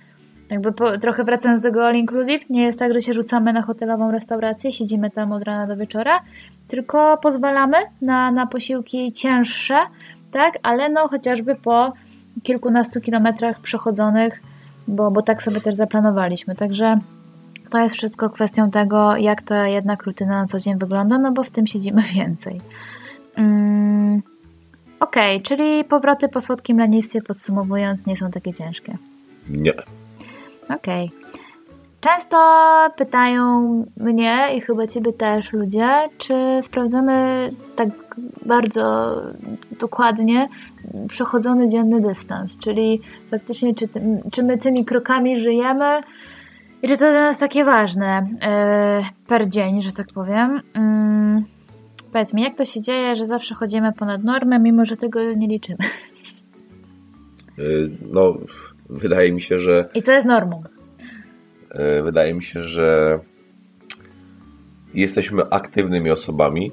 jakby 0.51 0.73
po, 0.73 0.99
trochę 0.99 1.25
wracając 1.25 1.63
do 1.63 1.69
tego 1.69 1.87
all 1.87 1.97
inclusive, 1.97 2.51
nie 2.51 2.63
jest 2.63 2.79
tak, 2.79 2.93
że 2.93 3.03
się 3.03 3.13
rzucamy 3.13 3.53
na 3.53 3.63
hotelową 3.63 4.11
restaurację, 4.11 4.73
siedzimy 4.73 5.11
tam 5.11 5.33
od 5.33 5.43
rana 5.43 5.67
do 5.67 5.77
wieczora, 5.77 6.21
tylko 6.69 7.19
pozwalamy 7.19 7.77
na, 8.01 8.31
na 8.31 8.47
posiłki 8.47 9.13
cięższe, 9.13 9.79
tak, 10.31 10.59
ale 10.63 10.89
no 10.89 11.09
chociażby 11.09 11.55
po 11.55 11.93
kilkunastu 12.43 13.01
kilometrach 13.01 13.61
przechodzonych, 13.61 14.43
bo, 14.89 15.11
bo 15.11 15.23
tak 15.23 15.43
sobie 15.43 15.61
też 15.61 15.75
zaplanowaliśmy. 15.75 16.55
Także 16.55 16.99
to 17.71 17.79
jest 17.79 17.95
wszystko 17.95 18.31
kwestią 18.31 18.71
tego, 18.71 19.17
jak 19.17 19.43
ta 19.43 19.69
jednak 19.69 20.03
rutyna 20.03 20.41
na 20.41 20.47
co 20.47 20.59
dzień 20.59 20.79
wygląda, 20.79 21.19
no 21.19 21.33
bo 21.33 21.45
w 21.45 21.51
tym 21.51 21.67
siedzimy 21.67 22.03
więcej. 22.15 22.61
Mm, 23.37 24.23
Okej, 25.01 25.37
okay, 25.37 25.41
czyli 25.41 25.85
powroty 25.85 26.29
po 26.29 26.41
słodkim 26.41 26.79
lenistwie 26.79 27.23
podsumowując 27.23 28.07
nie 28.07 28.17
są 28.17 28.31
takie 28.31 28.53
ciężkie. 28.53 28.97
Nie. 29.49 29.73
Okej. 30.77 31.11
Okay. 31.19 31.33
Często 32.03 32.37
pytają 32.97 33.87
mnie 33.97 34.49
i 34.57 34.61
chyba 34.61 34.87
Ciebie 34.87 35.13
też 35.13 35.53
ludzie, 35.53 35.89
czy 36.19 36.35
sprawdzamy 36.63 37.51
tak 37.77 37.89
bardzo 38.47 39.17
dokładnie 39.81 40.49
przechodzony 41.09 41.69
dzienny 41.69 42.01
dystans, 42.01 42.59
czyli 42.59 43.01
faktycznie 43.31 43.75
czy, 43.75 43.89
czy 44.33 44.43
my 44.43 44.59
tymi 44.59 44.85
krokami 44.85 45.41
żyjemy 45.41 46.01
i 46.83 46.89
czy 46.89 46.97
to 46.97 47.11
dla 47.11 47.21
nas 47.21 47.39
takie 47.39 47.65
ważne 47.65 48.27
yy, 48.33 49.09
per 49.27 49.49
dzień, 49.49 49.83
że 49.83 49.93
tak 49.93 50.07
powiem. 50.15 50.61
Yy, 51.37 51.43
powiedz 52.13 52.35
mi, 52.35 52.43
jak 52.43 52.57
to 52.57 52.65
się 52.65 52.81
dzieje, 52.81 53.17
że 53.17 53.27
zawsze 53.27 53.55
chodzimy 53.55 53.93
ponad 53.93 54.25
normę, 54.25 54.59
mimo 54.59 54.85
że 54.85 54.97
tego 54.97 55.33
nie 55.33 55.47
liczymy? 55.47 55.79
Yy, 57.59 57.91
no 58.13 58.35
wydaje 58.99 59.33
mi 59.33 59.43
się, 59.43 59.59
że. 59.59 59.89
I 59.95 60.03
co 60.03 60.13
jest 60.13 60.27
normą? 60.27 60.63
E, 61.71 62.03
wydaje 62.03 62.35
mi 62.35 62.43
się, 62.43 62.63
że 62.63 63.19
jesteśmy 64.95 65.43
aktywnymi 65.51 66.11
osobami. 66.11 66.73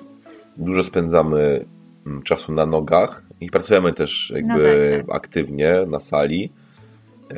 Dużo 0.58 0.84
spędzamy 0.84 1.66
mm, 2.08 2.22
czasu 2.24 2.52
na 2.52 2.66
nogach 2.66 3.24
i 3.42 3.50
pracujemy 3.50 3.94
też 3.94 4.32
jakby 4.36 4.54
no 4.54 4.98
tak, 4.98 5.08
tak. 5.08 5.16
aktywnie 5.16 5.74
na 5.88 6.00
sali. 6.00 6.52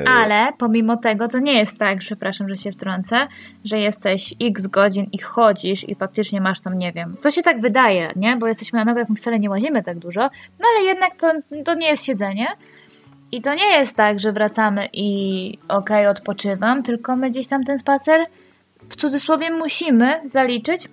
E, 0.00 0.08
Ale 0.08 0.52
pomimo 0.58 0.96
tego 0.96 1.28
to 1.28 1.38
nie 1.38 1.58
jest 1.58 1.78
tak, 1.78 1.98
przepraszam, 1.98 2.48
że 2.48 2.56
się 2.56 2.72
wtrącę, 2.72 3.26
że 3.64 3.78
jesteś 3.78 4.34
x 4.40 4.66
godzin 4.66 5.06
i 5.12 5.18
chodzisz 5.18 5.88
i 5.88 5.94
faktycznie 5.94 6.40
masz 6.40 6.60
tam, 6.60 6.78
nie 6.78 6.92
wiem, 6.92 7.16
to 7.22 7.30
się 7.30 7.42
tak 7.42 7.60
wydaje, 7.60 8.12
nie? 8.16 8.36
Bo 8.36 8.46
jesteśmy 8.46 8.78
na 8.78 8.84
nogach, 8.84 9.08
my 9.08 9.16
wcale 9.16 9.38
nie 9.38 9.50
łazimy 9.50 9.82
tak 9.82 9.98
dużo, 9.98 10.20
no 10.60 10.66
ale 10.76 10.84
jednak 10.86 11.14
to, 11.16 11.32
to 11.64 11.74
nie 11.74 11.86
jest 11.86 12.04
siedzenie, 12.04 12.46
i 13.32 13.42
to 13.42 13.54
nie 13.54 13.78
jest 13.78 13.96
tak, 13.96 14.20
że 14.20 14.32
wracamy 14.32 14.88
i 14.92 15.58
okej, 15.68 16.06
okay, 16.06 16.08
odpoczywam, 16.08 16.82
tylko 16.82 17.16
my 17.16 17.30
gdzieś 17.30 17.48
tam 17.48 17.64
ten 17.64 17.78
spacer 17.78 18.20
w 18.88 18.96
cudzysłowie 18.96 19.50
musimy 19.50 20.20
zaliczyć, 20.24 20.88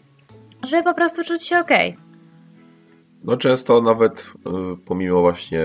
żeby 0.67 0.83
po 0.83 0.93
prostu 0.93 1.23
czuć 1.23 1.43
się 1.43 1.59
okej. 1.59 1.89
Okay. 1.89 2.03
No 3.23 3.37
często 3.37 3.81
nawet 3.81 4.19
y, 4.19 4.77
pomimo 4.85 5.21
właśnie 5.21 5.63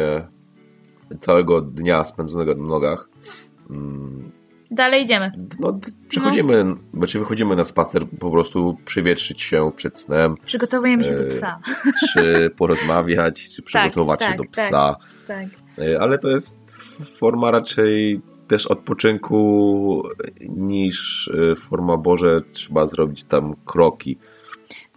całego 1.21 1.61
dnia 1.61 2.05
spędzonego 2.05 2.55
na 2.55 2.69
nogach 2.69 3.09
mm, 3.71 4.33
Dalej 4.71 5.03
idziemy. 5.03 5.33
No, 5.61 5.79
przechodzimy, 6.09 6.65
no. 6.65 6.77
znaczy 6.95 7.19
wychodzimy 7.19 7.57
na 7.57 7.65
spacer 7.65 8.07
po 8.21 8.31
prostu 8.31 8.77
przywietrzyć 8.85 9.43
się 9.43 9.73
przed 9.77 10.01
snem. 10.01 10.35
Przygotowujemy 10.47 11.05
się 11.05 11.17
do 11.17 11.25
psa. 11.25 11.61
Czy 12.13 12.51
porozmawiać, 12.57 13.49
czy 13.49 13.57
tak, 13.63 13.67
przygotować 13.67 14.21
tak, 14.21 14.29
się 14.29 14.39
tak, 14.39 14.47
do 14.47 14.51
psa. 14.53 14.97
Tak, 15.27 15.39
tak. 15.39 15.63
E, 15.79 16.01
ale 16.01 16.19
to 16.19 16.29
jest 16.29 16.83
forma 17.19 17.51
raczej 17.51 18.21
też 18.49 18.67
odpoczynku 18.67 20.03
niż 20.49 21.29
e, 21.53 21.57
forma 21.57 21.97
Boże 21.97 22.41
trzeba 22.53 22.87
zrobić 22.87 23.25
tam 23.25 23.55
kroki. 23.65 24.19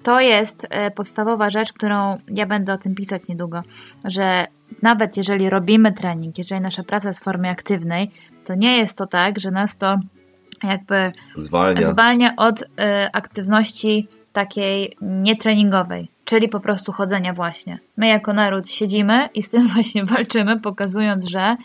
To 0.03 0.19
jest 0.19 0.67
e, 0.69 0.91
podstawowa 0.91 1.49
rzecz, 1.49 1.73
którą 1.73 2.17
ja 2.27 2.45
będę 2.45 2.73
o 2.73 2.77
tym 2.77 2.95
pisać 2.95 3.27
niedługo, 3.27 3.61
że 4.05 4.47
nawet 4.81 5.17
jeżeli 5.17 5.49
robimy 5.49 5.93
trening, 5.93 6.37
jeżeli 6.37 6.61
nasza 6.61 6.83
praca 6.83 7.09
jest 7.09 7.19
w 7.19 7.23
formie 7.23 7.49
aktywnej, 7.49 8.11
to 8.45 8.55
nie 8.55 8.77
jest 8.77 8.97
to 8.97 9.07
tak, 9.07 9.39
że 9.39 9.51
nas 9.51 9.77
to 9.77 9.99
jakby 10.63 11.11
zwalnia, 11.35 11.87
zwalnia 11.87 12.35
od 12.35 12.63
aktywności 13.13 14.07
takiej 14.33 14.97
nietreningowej 15.01 16.09
czyli 16.27 16.49
po 16.49 16.59
prostu 16.59 16.91
chodzenia 16.91 17.33
właśnie. 17.33 17.79
My 17.97 18.07
jako 18.07 18.33
naród 18.33 18.69
siedzimy 18.69 19.29
i 19.33 19.43
z 19.43 19.49
tym 19.49 19.67
właśnie 19.73 20.05
walczymy, 20.05 20.59
pokazując, 20.59 21.25
że 21.29 21.57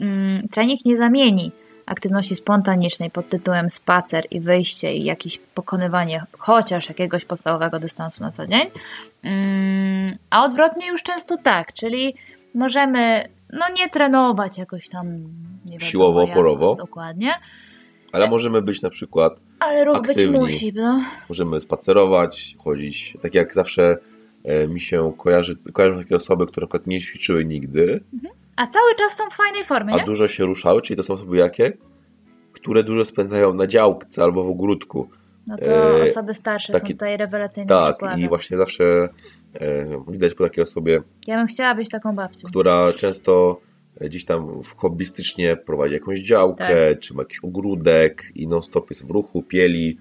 mm, 0.00 0.48
trening 0.48 0.84
nie 0.84 0.96
zamieni 0.96 1.52
aktywności 1.86 2.36
spontanicznej 2.36 3.10
pod 3.10 3.28
tytułem 3.28 3.70
spacer 3.70 4.24
i 4.30 4.40
wyjście 4.40 4.94
i 4.94 5.04
jakieś 5.04 5.38
pokonywanie 5.38 6.24
chociaż 6.38 6.88
jakiegoś 6.88 7.24
podstawowego 7.24 7.80
dystansu 7.80 8.22
na 8.22 8.32
co 8.32 8.46
dzień. 8.46 8.68
Mm, 9.22 10.16
a 10.30 10.44
odwrotnie 10.44 10.86
już 10.88 11.02
często 11.02 11.36
tak, 11.36 11.72
czyli 11.72 12.14
możemy 12.54 13.28
no 13.52 13.64
nie 13.76 13.88
trenować 13.88 14.58
jakoś 14.58 14.88
tam 14.88 15.06
nie 15.64 15.80
siłowo, 15.80 16.22
oporowo. 16.22 16.74
Dokładnie. 16.74 17.34
Ale 18.12 18.30
możemy 18.30 18.62
być 18.62 18.82
na 18.82 18.90
przykład 18.90 19.40
ale 19.58 19.84
ruch 19.84 19.96
aktywni. 19.96 20.24
być 20.24 20.40
musi, 20.40 20.72
no. 20.74 21.02
Możemy 21.28 21.60
spacerować, 21.60 22.56
chodzić. 22.58 23.16
Tak 23.22 23.34
jak 23.34 23.54
zawsze 23.54 23.98
e, 24.44 24.68
mi 24.68 24.80
się 24.80 25.12
kojarzy, 25.18 25.56
kojarzą 25.72 25.98
takie 25.98 26.16
osoby, 26.16 26.46
które 26.46 26.64
na 26.64 26.68
przykład 26.68 26.86
nie 26.86 27.00
ćwiczyły 27.00 27.44
nigdy. 27.44 28.00
Mhm. 28.14 28.34
A 28.56 28.66
cały 28.66 28.94
czas 28.94 29.16
są 29.16 29.30
w 29.30 29.34
fajnej 29.34 29.64
formie, 29.64 29.94
A 29.94 29.96
nie? 29.96 30.04
dużo 30.04 30.28
się 30.28 30.44
ruszały, 30.44 30.82
czyli 30.82 30.96
to 30.96 31.02
są 31.02 31.14
osoby 31.14 31.36
jakie? 31.36 31.72
Które 32.52 32.82
dużo 32.82 33.04
spędzają 33.04 33.54
na 33.54 33.66
działce 33.66 34.22
albo 34.22 34.44
w 34.44 34.50
ogródku. 34.50 35.08
No 35.46 35.56
to 35.56 36.00
e, 36.00 36.02
osoby 36.02 36.34
starsze 36.34 36.72
taki, 36.72 36.86
są 36.86 36.92
tutaj 36.92 37.16
rewelacyjne 37.16 37.68
Tak, 37.68 37.96
przykładem. 37.96 38.20
i 38.20 38.28
właśnie 38.28 38.56
zawsze 38.56 39.08
e, 39.54 39.84
widać 40.08 40.34
po 40.34 40.44
takiej 40.44 40.62
osobie. 40.62 41.02
Ja 41.26 41.36
bym 41.36 41.46
chciała 41.46 41.74
być 41.74 41.88
taką 41.88 42.14
babcią. 42.16 42.48
Która 42.48 42.92
często 42.92 43.60
gdzieś 44.00 44.24
tam 44.24 44.62
hobbystycznie 44.76 45.56
prowadzi 45.56 45.94
jakąś 45.94 46.18
działkę, 46.18 46.90
tak. 46.90 47.00
czy 47.00 47.14
ma 47.14 47.22
jakiś 47.22 47.38
ogródek 47.44 48.32
i 48.34 48.48
non-stop 48.48 48.90
jest 48.90 49.06
w 49.06 49.10
ruchu, 49.10 49.42
pieli, 49.42 49.98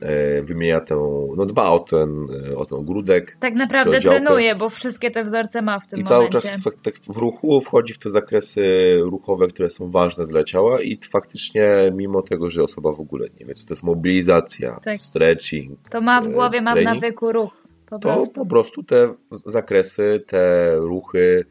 e, 0.00 0.42
wymienia 0.42 0.80
tę, 0.80 1.26
no 1.36 1.46
dba 1.46 1.70
o 1.70 1.78
ten, 1.78 2.26
e, 2.50 2.56
o 2.56 2.64
ten 2.64 2.78
ogródek. 2.78 3.36
Tak 3.40 3.54
naprawdę 3.54 4.00
trenuje, 4.00 4.54
bo 4.54 4.70
wszystkie 4.70 5.10
te 5.10 5.24
wzorce 5.24 5.62
ma 5.62 5.80
w 5.80 5.86
tym 5.86 6.00
I 6.00 6.02
momencie. 6.02 6.28
I 6.28 6.40
cały 6.40 6.42
czas 6.42 6.60
w, 6.60 6.82
tak 6.82 6.94
w 6.94 7.16
ruchu 7.16 7.60
wchodzi 7.60 7.92
w 7.92 7.98
te 7.98 8.10
zakresy 8.10 8.96
ruchowe, 9.02 9.48
które 9.48 9.70
są 9.70 9.90
ważne 9.90 10.26
dla 10.26 10.44
ciała 10.44 10.82
i 10.82 10.98
faktycznie 11.10 11.66
mimo 11.94 12.22
tego, 12.22 12.50
że 12.50 12.62
osoba 12.62 12.92
w 12.92 13.00
ogóle 13.00 13.28
nie 13.40 13.46
wie, 13.46 13.54
co 13.54 13.66
to 13.66 13.74
jest 13.74 13.82
mobilizacja, 13.82 14.80
tak. 14.84 14.98
stretching. 14.98 15.88
To 15.88 16.00
ma 16.00 16.20
w 16.20 16.28
głowie, 16.28 16.60
ma 16.60 16.74
w 16.74 16.82
nawyku 16.82 17.32
ruch. 17.32 17.62
Po 17.86 17.98
to 17.98 18.14
prostu. 18.14 18.32
po 18.32 18.46
prostu 18.46 18.82
te 18.82 19.14
zakresy, 19.46 20.24
te 20.26 20.74
ruchy 20.76 21.44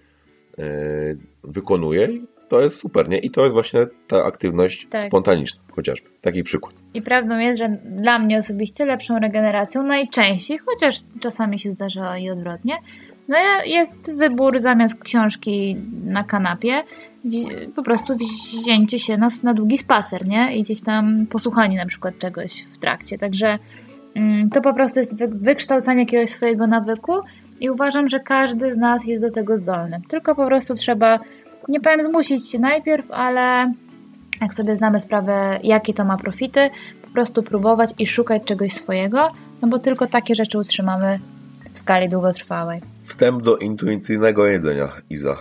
wykonuje 1.43 2.05
i 2.05 2.25
to 2.49 2.61
jest 2.61 2.77
super, 2.77 3.09
nie? 3.09 3.17
I 3.17 3.31
to 3.31 3.43
jest 3.43 3.53
właśnie 3.53 3.87
ta 4.07 4.23
aktywność 4.23 4.87
tak. 4.89 5.01
spontaniczna, 5.01 5.61
chociażby. 5.71 6.09
Taki 6.21 6.43
przykład. 6.43 6.73
I 6.93 7.01
prawdą 7.01 7.37
jest, 7.37 7.59
że 7.59 7.77
dla 7.85 8.19
mnie 8.19 8.37
osobiście 8.37 8.85
lepszą 8.85 9.19
regeneracją 9.19 9.83
najczęściej, 9.83 10.57
chociaż 10.57 10.95
czasami 11.19 11.59
się 11.59 11.71
zdarza 11.71 12.17
i 12.17 12.29
odwrotnie, 12.29 12.75
no 13.27 13.37
jest 13.65 14.13
wybór 14.13 14.59
zamiast 14.59 15.03
książki 15.03 15.77
na 16.05 16.23
kanapie, 16.23 16.83
po 17.75 17.83
prostu 17.83 18.13
wzięcie 18.61 18.99
się 18.99 19.17
na, 19.17 19.27
na 19.43 19.53
długi 19.53 19.77
spacer, 19.77 20.27
nie? 20.27 20.57
I 20.57 20.61
gdzieś 20.61 20.81
tam 20.81 21.25
posłuchanie 21.29 21.77
na 21.77 21.85
przykład 21.85 22.17
czegoś 22.19 22.63
w 22.63 22.77
trakcie. 22.77 23.17
Także 23.17 23.59
mm, 24.15 24.49
to 24.49 24.61
po 24.61 24.73
prostu 24.73 24.99
jest 24.99 25.19
wy, 25.19 25.27
wykształcanie 25.27 25.99
jakiegoś 25.99 26.29
swojego 26.29 26.67
nawyku 26.67 27.13
i 27.61 27.69
uważam, 27.69 28.09
że 28.09 28.19
każdy 28.19 28.73
z 28.73 28.77
nas 28.77 29.05
jest 29.05 29.23
do 29.23 29.31
tego 29.31 29.57
zdolny. 29.57 30.01
Tylko 30.07 30.35
po 30.35 30.45
prostu 30.45 30.73
trzeba, 30.73 31.19
nie 31.67 31.81
powiem 31.81 32.03
zmusić 32.03 32.49
się 32.49 32.59
najpierw, 32.59 33.11
ale 33.11 33.73
jak 34.41 34.53
sobie 34.53 34.75
znamy 34.75 34.99
sprawę, 34.99 35.59
jakie 35.63 35.93
to 35.93 36.05
ma 36.05 36.17
profity, 36.17 36.69
po 37.01 37.07
prostu 37.13 37.43
próbować 37.43 37.93
i 37.99 38.07
szukać 38.07 38.43
czegoś 38.43 38.73
swojego, 38.73 39.31
no 39.61 39.67
bo 39.67 39.79
tylko 39.79 40.07
takie 40.07 40.35
rzeczy 40.35 40.57
utrzymamy 40.57 41.19
w 41.73 41.79
skali 41.79 42.09
długotrwałej. 42.09 42.81
Wstęp 43.03 43.43
do 43.43 43.57
intuicyjnego 43.57 44.45
jedzenia, 44.45 44.89
Iza. 45.09 45.37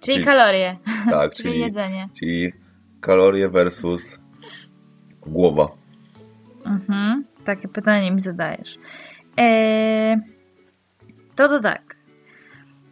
czyli, 0.14 0.24
kalorie. 0.24 0.76
Tak, 1.10 1.32
czyli, 1.36 1.48
czyli 1.48 1.60
jedzenie. 1.60 2.08
Czyli 2.18 2.52
kalorie 3.00 3.48
versus 3.48 4.18
głowa. 5.26 5.68
Mhm, 6.66 7.24
takie 7.44 7.68
pytanie 7.68 8.10
mi 8.10 8.20
zadajesz. 8.20 8.78
Eee, 9.36 10.33
to 11.36 11.48
to 11.48 11.60
tak. 11.60 11.96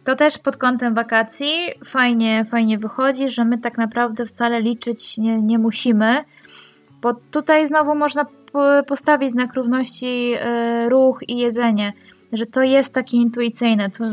To 0.03 0.15
też 0.15 0.37
pod 0.37 0.57
kątem 0.57 0.93
wakacji 0.93 1.53
fajnie, 1.85 2.45
fajnie 2.49 2.77
wychodzi, 2.77 3.29
że 3.29 3.45
my 3.45 3.57
tak 3.57 3.77
naprawdę 3.77 4.25
wcale 4.25 4.61
liczyć 4.61 5.17
nie, 5.17 5.41
nie 5.41 5.59
musimy, 5.59 6.23
bo 7.01 7.13
tutaj 7.13 7.67
znowu 7.67 7.95
można 7.95 8.25
postawić 8.87 9.31
znak 9.31 9.53
równości 9.53 10.33
e, 10.39 10.89
ruch 10.89 11.19
i 11.27 11.37
jedzenie, 11.37 11.93
że 12.33 12.45
to 12.45 12.63
jest 12.63 12.93
takie 12.93 13.17
intuicyjne. 13.17 13.89
To 13.89 14.03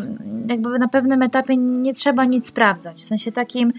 jakby 0.48 0.78
na 0.78 0.88
pewnym 0.88 1.22
etapie 1.22 1.56
nie 1.56 1.94
trzeba 1.94 2.24
nic 2.24 2.48
sprawdzać. 2.48 3.00
W 3.00 3.06
sensie 3.06 3.32
takim 3.32 3.72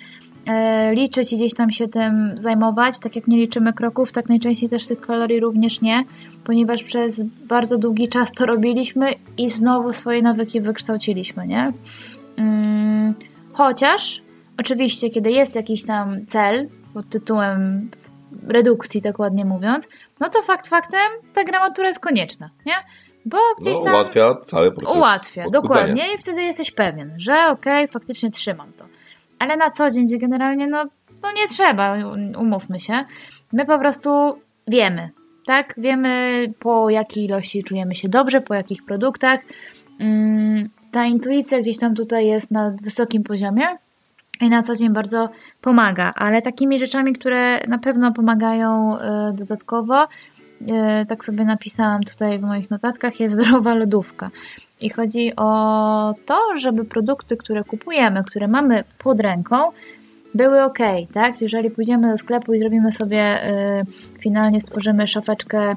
liczyć 0.91 1.33
i 1.33 1.35
gdzieś 1.35 1.53
tam 1.53 1.71
się 1.71 1.87
tym 1.87 2.35
zajmować. 2.39 2.99
Tak 2.99 3.15
jak 3.15 3.27
nie 3.27 3.37
liczymy 3.37 3.73
kroków, 3.73 4.11
tak 4.11 4.29
najczęściej 4.29 4.69
też 4.69 4.87
tych 4.87 5.01
kalorii 5.01 5.39
również 5.39 5.81
nie 5.81 6.05
ponieważ 6.43 6.83
przez 6.83 7.23
bardzo 7.23 7.77
długi 7.77 8.07
czas 8.07 8.31
to 8.31 8.45
robiliśmy 8.45 9.13
i 9.37 9.49
znowu 9.49 9.93
swoje 9.93 10.21
nawyki 10.21 10.61
wykształciliśmy, 10.61 11.47
nie? 11.47 11.73
Hmm, 12.35 13.13
chociaż 13.53 14.21
oczywiście, 14.57 15.09
kiedy 15.09 15.31
jest 15.31 15.55
jakiś 15.55 15.85
tam 15.85 16.25
cel 16.25 16.67
pod 16.93 17.09
tytułem 17.09 17.89
redukcji, 18.47 19.01
tak 19.01 19.19
ładnie 19.19 19.45
mówiąc, 19.45 19.87
no 20.19 20.29
to 20.29 20.41
fakt 20.41 20.67
faktem 20.67 21.11
ta 21.33 21.43
gramatura 21.43 21.87
jest 21.87 21.99
konieczna, 21.99 22.49
nie? 22.65 22.73
Bo 23.25 23.37
gdzieś 23.59 23.77
no, 23.79 23.85
tam... 23.85 23.93
ułatwia 23.93 24.35
cały 24.45 24.71
proces. 24.71 24.97
Ułatwia, 24.97 25.49
dokładnie 25.49 26.13
i 26.15 26.17
wtedy 26.17 26.41
jesteś 26.41 26.71
pewien, 26.71 27.13
że 27.17 27.33
okej, 27.33 27.83
okay, 27.83 27.87
faktycznie 27.87 28.31
trzymam 28.31 28.73
to. 28.73 28.85
Ale 29.41 29.57
na 29.57 29.71
co 29.71 29.89
dzień, 29.89 30.05
gdzie 30.05 30.17
generalnie 30.17 30.67
no, 30.67 30.85
no 31.23 31.31
nie 31.35 31.47
trzeba, 31.47 31.95
umówmy 32.37 32.79
się. 32.79 33.05
My 33.53 33.65
po 33.65 33.79
prostu 33.79 34.09
wiemy, 34.67 35.09
tak? 35.45 35.73
Wiemy 35.77 36.45
po 36.59 36.89
jakiej 36.89 37.25
ilości 37.25 37.63
czujemy 37.63 37.95
się 37.95 38.09
dobrze, 38.09 38.41
po 38.41 38.53
jakich 38.53 38.85
produktach. 38.85 39.39
Mm, 39.99 40.69
ta 40.91 41.05
intuicja 41.05 41.59
gdzieś 41.59 41.79
tam 41.79 41.95
tutaj 41.95 42.27
jest 42.27 42.51
na 42.51 42.71
wysokim 42.83 43.23
poziomie 43.23 43.65
i 44.41 44.49
na 44.49 44.61
co 44.61 44.75
dzień 44.75 44.89
bardzo 44.89 45.29
pomaga, 45.61 46.11
ale 46.15 46.41
takimi 46.41 46.79
rzeczami, 46.79 47.13
które 47.13 47.67
na 47.67 47.77
pewno 47.77 48.11
pomagają 48.11 48.99
e, 48.99 49.33
dodatkowo, 49.33 50.07
e, 50.67 51.05
tak 51.05 51.25
sobie 51.25 51.45
napisałam 51.45 52.03
tutaj 52.03 52.39
w 52.39 52.41
moich 52.41 52.69
notatkach, 52.69 53.19
jest 53.19 53.35
zdrowa 53.41 53.75
lodówka. 53.75 54.29
I 54.81 54.89
chodzi 54.89 55.35
o 55.35 56.15
to, 56.25 56.39
żeby 56.59 56.85
produkty, 56.85 57.37
które 57.37 57.63
kupujemy, 57.63 58.23
które 58.23 58.47
mamy 58.47 58.83
pod 58.97 59.19
ręką, 59.19 59.71
były 60.33 60.63
ok, 60.63 60.79
tak? 61.13 61.41
Jeżeli 61.41 61.69
pójdziemy 61.69 62.11
do 62.11 62.17
sklepu 62.17 62.53
i 62.53 62.59
zrobimy 62.59 62.91
sobie, 62.91 63.49
y, 63.49 63.85
finalnie 64.19 64.61
stworzymy 64.61 65.07
szafeczkę 65.07 65.71
y, 65.71 65.75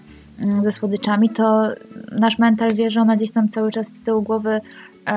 ze 0.62 0.72
słodyczami, 0.72 1.30
to 1.30 1.68
nasz 2.12 2.38
mental 2.38 2.74
wie, 2.74 2.90
że 2.90 3.00
ona 3.00 3.16
gdzieś 3.16 3.30
tam 3.30 3.48
cały 3.48 3.70
czas 3.72 3.86
z 3.86 4.04
tyłu 4.04 4.22
głowy 4.22 4.50
y, 4.56 5.10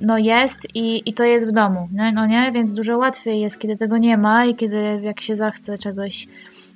no 0.00 0.18
jest 0.18 0.66
i, 0.74 1.02
i 1.10 1.14
to 1.14 1.24
jest 1.24 1.48
w 1.48 1.52
domu, 1.52 1.88
no, 1.92 2.12
no 2.12 2.26
nie? 2.26 2.50
Więc 2.54 2.72
dużo 2.72 2.98
łatwiej 2.98 3.40
jest, 3.40 3.58
kiedy 3.58 3.76
tego 3.76 3.98
nie 3.98 4.18
ma 4.18 4.44
i 4.46 4.54
kiedy 4.54 5.00
jak 5.02 5.20
się 5.20 5.36
zachce 5.36 5.78
czegoś 5.78 6.28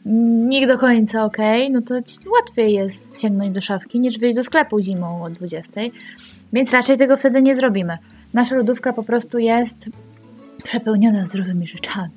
nie 0.06 0.66
do 0.66 0.78
końca 0.78 1.24
ok, 1.24 1.36
no 1.70 1.82
to 1.82 1.94
łatwiej 2.40 2.72
jest 2.72 3.20
sięgnąć 3.20 3.54
do 3.54 3.60
szafki 3.60 4.00
niż 4.00 4.18
wyjść 4.18 4.36
do 4.36 4.44
sklepu 4.44 4.80
zimą 4.80 5.24
o 5.24 5.30
20. 5.30 5.80
Więc 6.54 6.72
raczej 6.72 6.98
tego 6.98 7.16
wtedy 7.16 7.42
nie 7.42 7.54
zrobimy. 7.54 7.98
Nasza 8.34 8.54
lodówka 8.56 8.92
po 8.92 9.02
prostu 9.02 9.38
jest 9.38 9.90
przepełniona 10.64 11.26
zdrowymi 11.26 11.66
rzeczami. 11.66 12.10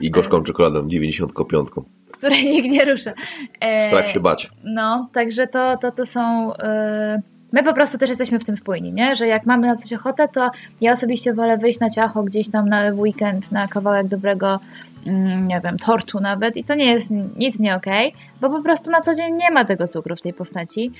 I 0.00 0.10
gorzką 0.10 0.42
czekoladą 0.42 0.88
95. 0.88 1.68
Której 2.10 2.44
nikt 2.44 2.68
nie 2.68 2.84
rusza. 2.84 3.12
E, 3.60 3.82
Strach 3.82 4.08
się 4.08 4.20
bać. 4.20 4.50
No, 4.64 5.08
także 5.12 5.46
to, 5.46 5.76
to, 5.76 5.92
to 5.92 6.06
są... 6.06 6.54
E, 6.54 7.22
my 7.52 7.62
po 7.62 7.72
prostu 7.72 7.98
też 7.98 8.08
jesteśmy 8.08 8.38
w 8.38 8.44
tym 8.44 8.56
spójni, 8.56 8.92
nie? 8.92 9.16
że 9.16 9.26
jak 9.26 9.46
mamy 9.46 9.66
na 9.66 9.76
coś 9.76 9.92
ochotę, 9.92 10.28
to 10.28 10.50
ja 10.80 10.92
osobiście 10.92 11.34
wolę 11.34 11.58
wyjść 11.58 11.80
na 11.80 11.90
ciacho 11.90 12.22
gdzieś 12.22 12.50
tam 12.50 12.68
na 12.68 12.92
weekend, 12.94 13.52
na 13.52 13.68
kawałek 13.68 14.08
dobrego, 14.08 14.60
mm, 15.06 15.48
nie 15.48 15.60
wiem, 15.64 15.76
tortu 15.78 16.20
nawet 16.20 16.56
i 16.56 16.64
to 16.64 16.74
nie 16.74 16.92
jest 16.92 17.10
nic 17.36 17.60
nie 17.60 17.74
okej, 17.74 18.08
okay, 18.08 18.20
bo 18.40 18.50
po 18.50 18.62
prostu 18.62 18.90
na 18.90 19.00
co 19.00 19.14
dzień 19.14 19.36
nie 19.36 19.50
ma 19.50 19.64
tego 19.64 19.88
cukru 19.88 20.16
w 20.16 20.22
tej 20.22 20.32
postaci. 20.32 20.92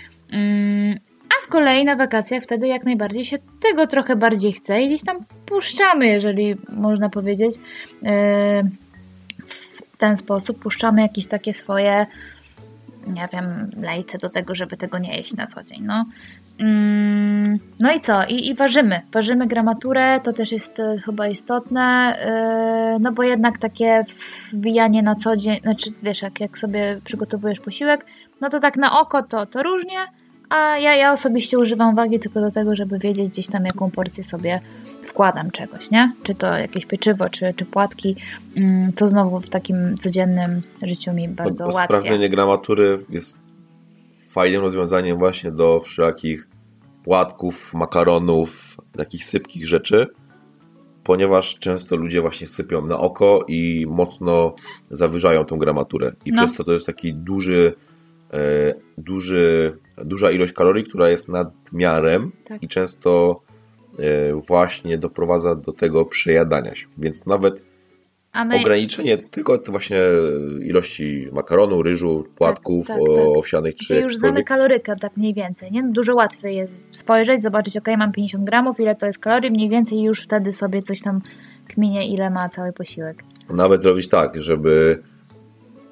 A 1.38 1.42
z 1.44 1.46
kolei 1.46 1.84
na 1.84 1.96
wakacjach 1.96 2.42
wtedy 2.42 2.66
jak 2.66 2.84
najbardziej 2.84 3.24
się 3.24 3.38
tego 3.60 3.86
trochę 3.86 4.16
bardziej 4.16 4.52
chce 4.52 4.82
i 4.82 4.86
gdzieś 4.86 5.04
tam 5.04 5.24
puszczamy, 5.46 6.06
jeżeli 6.06 6.56
można 6.68 7.08
powiedzieć, 7.08 7.54
e, 8.04 8.62
w 9.46 9.96
ten 9.98 10.16
sposób 10.16 10.58
puszczamy 10.58 11.02
jakieś 11.02 11.26
takie 11.26 11.54
swoje 11.54 12.06
nie 13.06 13.28
wiem, 13.32 13.66
lejce 13.76 14.18
do 14.18 14.28
tego, 14.28 14.54
żeby 14.54 14.76
tego 14.76 14.98
nie 14.98 15.16
jeść 15.16 15.34
na 15.34 15.46
co 15.46 15.62
dzień. 15.62 15.82
No, 15.82 16.04
mm, 16.58 17.58
no 17.78 17.92
i 17.92 18.00
co? 18.00 18.24
I, 18.24 18.48
I, 18.48 18.54
ważymy. 18.54 19.00
Ważymy 19.12 19.46
gramaturę, 19.46 20.20
to 20.20 20.32
też 20.32 20.52
jest 20.52 20.80
e, 20.80 20.98
chyba 21.04 21.28
istotne, 21.28 21.82
e, 22.18 22.98
no 23.00 23.12
bo 23.12 23.22
jednak 23.22 23.58
takie 23.58 24.04
wbijanie 24.52 25.02
na 25.02 25.14
co 25.14 25.36
dzień, 25.36 25.60
znaczy 25.60 25.90
wiesz, 26.02 26.22
jak, 26.22 26.40
jak 26.40 26.58
sobie 26.58 27.00
przygotowujesz 27.04 27.60
posiłek, 27.60 28.06
no 28.40 28.50
to 28.50 28.60
tak 28.60 28.76
na 28.76 29.00
oko 29.00 29.22
to, 29.22 29.46
to 29.46 29.62
różnie, 29.62 29.98
a 30.52 30.78
ja, 30.78 30.94
ja 30.94 31.12
osobiście 31.12 31.58
używam 31.58 31.94
wagi 31.94 32.18
tylko 32.18 32.40
do 32.40 32.50
tego, 32.50 32.76
żeby 32.76 32.98
wiedzieć 32.98 33.30
gdzieś 33.30 33.46
tam, 33.46 33.64
jaką 33.64 33.90
porcję 33.90 34.24
sobie 34.24 34.60
wkładam 35.02 35.50
czegoś, 35.50 35.90
nie? 35.90 36.12
Czy 36.22 36.34
to 36.34 36.46
jakieś 36.46 36.86
pieczywo, 36.86 37.28
czy, 37.28 37.54
czy 37.56 37.64
płatki, 37.64 38.16
mm, 38.56 38.92
to 38.92 39.08
znowu 39.08 39.40
w 39.40 39.48
takim 39.48 39.98
codziennym 39.98 40.62
życiu 40.82 41.12
mi 41.12 41.28
bardzo 41.28 41.64
łatwiej. 41.64 41.84
Sprawdzenie 41.84 42.28
gramatury 42.28 42.98
jest 43.08 43.38
fajnym 44.28 44.60
rozwiązaniem 44.60 45.18
właśnie 45.18 45.50
do 45.50 45.80
wszelakich 45.80 46.48
płatków, 47.04 47.74
makaronów, 47.74 48.76
takich 48.96 49.24
sypkich 49.24 49.66
rzeczy, 49.66 50.06
ponieważ 51.04 51.58
często 51.58 51.96
ludzie 51.96 52.20
właśnie 52.20 52.46
sypią 52.46 52.86
na 52.86 52.98
oko 52.98 53.44
i 53.48 53.86
mocno 53.88 54.54
zawyżają 54.90 55.44
tą 55.44 55.58
gramaturę. 55.58 56.12
I 56.24 56.32
no. 56.32 56.42
przez 56.42 56.56
to 56.56 56.64
to 56.64 56.72
jest 56.72 56.86
taki 56.86 57.14
duży, 57.14 57.74
duży 58.98 59.76
duża 60.04 60.30
ilość 60.30 60.52
kalorii, 60.52 60.84
która 60.84 61.10
jest 61.10 61.28
nadmiarem 61.28 62.32
tak. 62.44 62.62
i 62.62 62.68
często 62.68 63.40
e, 63.98 64.34
właśnie 64.34 64.98
doprowadza 64.98 65.54
do 65.54 65.72
tego 65.72 66.04
przejadania 66.04 66.74
się. 66.74 66.86
Więc 66.98 67.26
nawet 67.26 67.62
my... 68.46 68.60
ograniczenie 68.60 69.18
tylko 69.18 69.58
właśnie 69.66 70.00
ilości 70.64 71.28
makaronu, 71.32 71.82
ryżu, 71.82 72.26
płatków 72.36 72.86
tak, 72.86 72.98
tak, 72.98 73.06
tak. 73.06 73.36
owsianych 73.36 73.74
czy 73.74 74.00
już 74.00 74.16
znamy 74.16 74.44
kalorykę 74.44 74.96
tak 74.96 75.16
mniej 75.16 75.34
więcej, 75.34 75.72
nie? 75.72 75.82
Dużo 75.82 76.14
łatwiej 76.14 76.56
jest 76.56 76.76
spojrzeć, 76.92 77.42
zobaczyć, 77.42 77.76
ok, 77.76 77.88
mam 77.98 78.12
50 78.12 78.44
gramów, 78.44 78.80
ile 78.80 78.94
to 78.94 79.06
jest 79.06 79.18
kalorii, 79.18 79.50
mniej 79.50 79.68
więcej 79.68 80.02
już 80.02 80.22
wtedy 80.22 80.52
sobie 80.52 80.82
coś 80.82 81.00
tam 81.00 81.20
kminie, 81.68 82.08
ile 82.08 82.30
ma 82.30 82.48
cały 82.48 82.72
posiłek. 82.72 83.24
Nawet 83.50 83.82
zrobić 83.82 84.08
tak, 84.08 84.40
żeby 84.40 85.02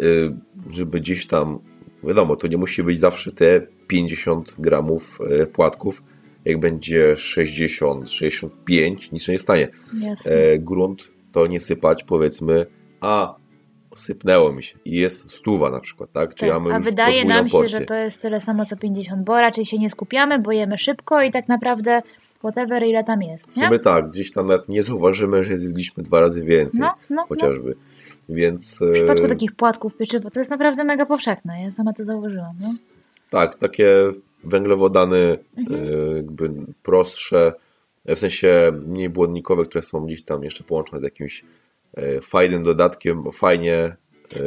y, 0.00 0.32
żeby 0.70 1.00
gdzieś 1.00 1.26
tam 1.26 1.58
wiadomo, 2.04 2.36
to 2.36 2.46
nie 2.46 2.56
musi 2.56 2.82
być 2.82 2.98
zawsze 2.98 3.32
te 3.32 3.60
50 3.86 4.54
gramów 4.58 5.18
y, 5.42 5.46
płatków, 5.46 6.02
jak 6.44 6.60
będzie 6.60 7.16
60, 7.16 8.10
65, 8.10 9.12
nic 9.12 9.22
się 9.22 9.32
nie 9.32 9.38
stanie. 9.38 9.68
E, 10.26 10.58
grunt 10.58 11.10
to 11.32 11.46
nie 11.46 11.60
sypać, 11.60 12.04
powiedzmy, 12.04 12.66
a 13.00 13.34
sypnęło 13.96 14.52
mi 14.52 14.62
się 14.62 14.78
i 14.84 14.92
jest 14.92 15.30
stuwa 15.30 15.70
na 15.70 15.80
przykład, 15.80 16.12
tak? 16.12 16.34
Czy 16.34 16.46
tak, 16.46 16.48
ja 16.48 16.74
a 16.74 16.80
wydaje 16.80 17.24
nam 17.24 17.48
się, 17.48 17.58
porcję. 17.58 17.78
że 17.78 17.84
to 17.84 17.94
jest 17.94 18.22
tyle 18.22 18.40
samo 18.40 18.64
co 18.64 18.76
50, 18.76 19.24
bo 19.24 19.40
raczej 19.40 19.64
się 19.64 19.78
nie 19.78 19.90
skupiamy, 19.90 20.38
bo 20.38 20.52
jemy 20.52 20.78
szybko 20.78 21.22
i 21.22 21.30
tak 21.30 21.48
naprawdę 21.48 22.02
whatever 22.38 22.82
ile 22.82 23.04
tam 23.04 23.22
jest. 23.22 23.56
Nie? 23.56 23.62
W 23.62 23.66
sumie 23.66 23.78
tak, 23.78 24.10
gdzieś 24.10 24.32
tam 24.32 24.46
nawet 24.46 24.68
nie 24.68 24.82
zauważymy, 24.82 25.44
że 25.44 25.56
zjedliśmy 25.56 26.02
dwa 26.02 26.20
razy 26.20 26.42
więcej, 26.44 26.80
no, 26.80 26.94
no, 27.10 27.16
no. 27.16 27.26
chociażby. 27.26 27.68
No. 27.68 27.89
Więc, 28.30 28.78
w 28.80 28.92
przypadku 28.92 29.24
e, 29.24 29.28
takich 29.28 29.52
płatków 29.52 29.96
pieczywo 29.96 30.30
to 30.30 30.40
jest 30.40 30.50
naprawdę 30.50 30.84
mega 30.84 31.06
powszechne, 31.06 31.62
ja 31.62 31.70
sama 31.70 31.92
to 31.92 32.04
zauważyłam. 32.04 32.56
Nie? 32.60 32.74
Tak, 33.30 33.58
takie 33.58 33.86
węglowodany 34.44 35.38
mhm. 35.58 35.84
E, 35.84 36.16
jakby 36.16 36.50
prostsze, 36.82 37.52
w 38.04 38.18
sensie 38.18 38.72
mniej 38.86 39.08
błonnikowe, 39.08 39.64
które 39.64 39.82
są 39.82 40.06
gdzieś 40.06 40.22
tam 40.24 40.44
jeszcze 40.44 40.64
połączone 40.64 41.00
z 41.00 41.04
jakimś 41.04 41.44
e, 41.96 42.20
fajnym 42.20 42.64
dodatkiem, 42.64 43.32
fajnie 43.32 43.96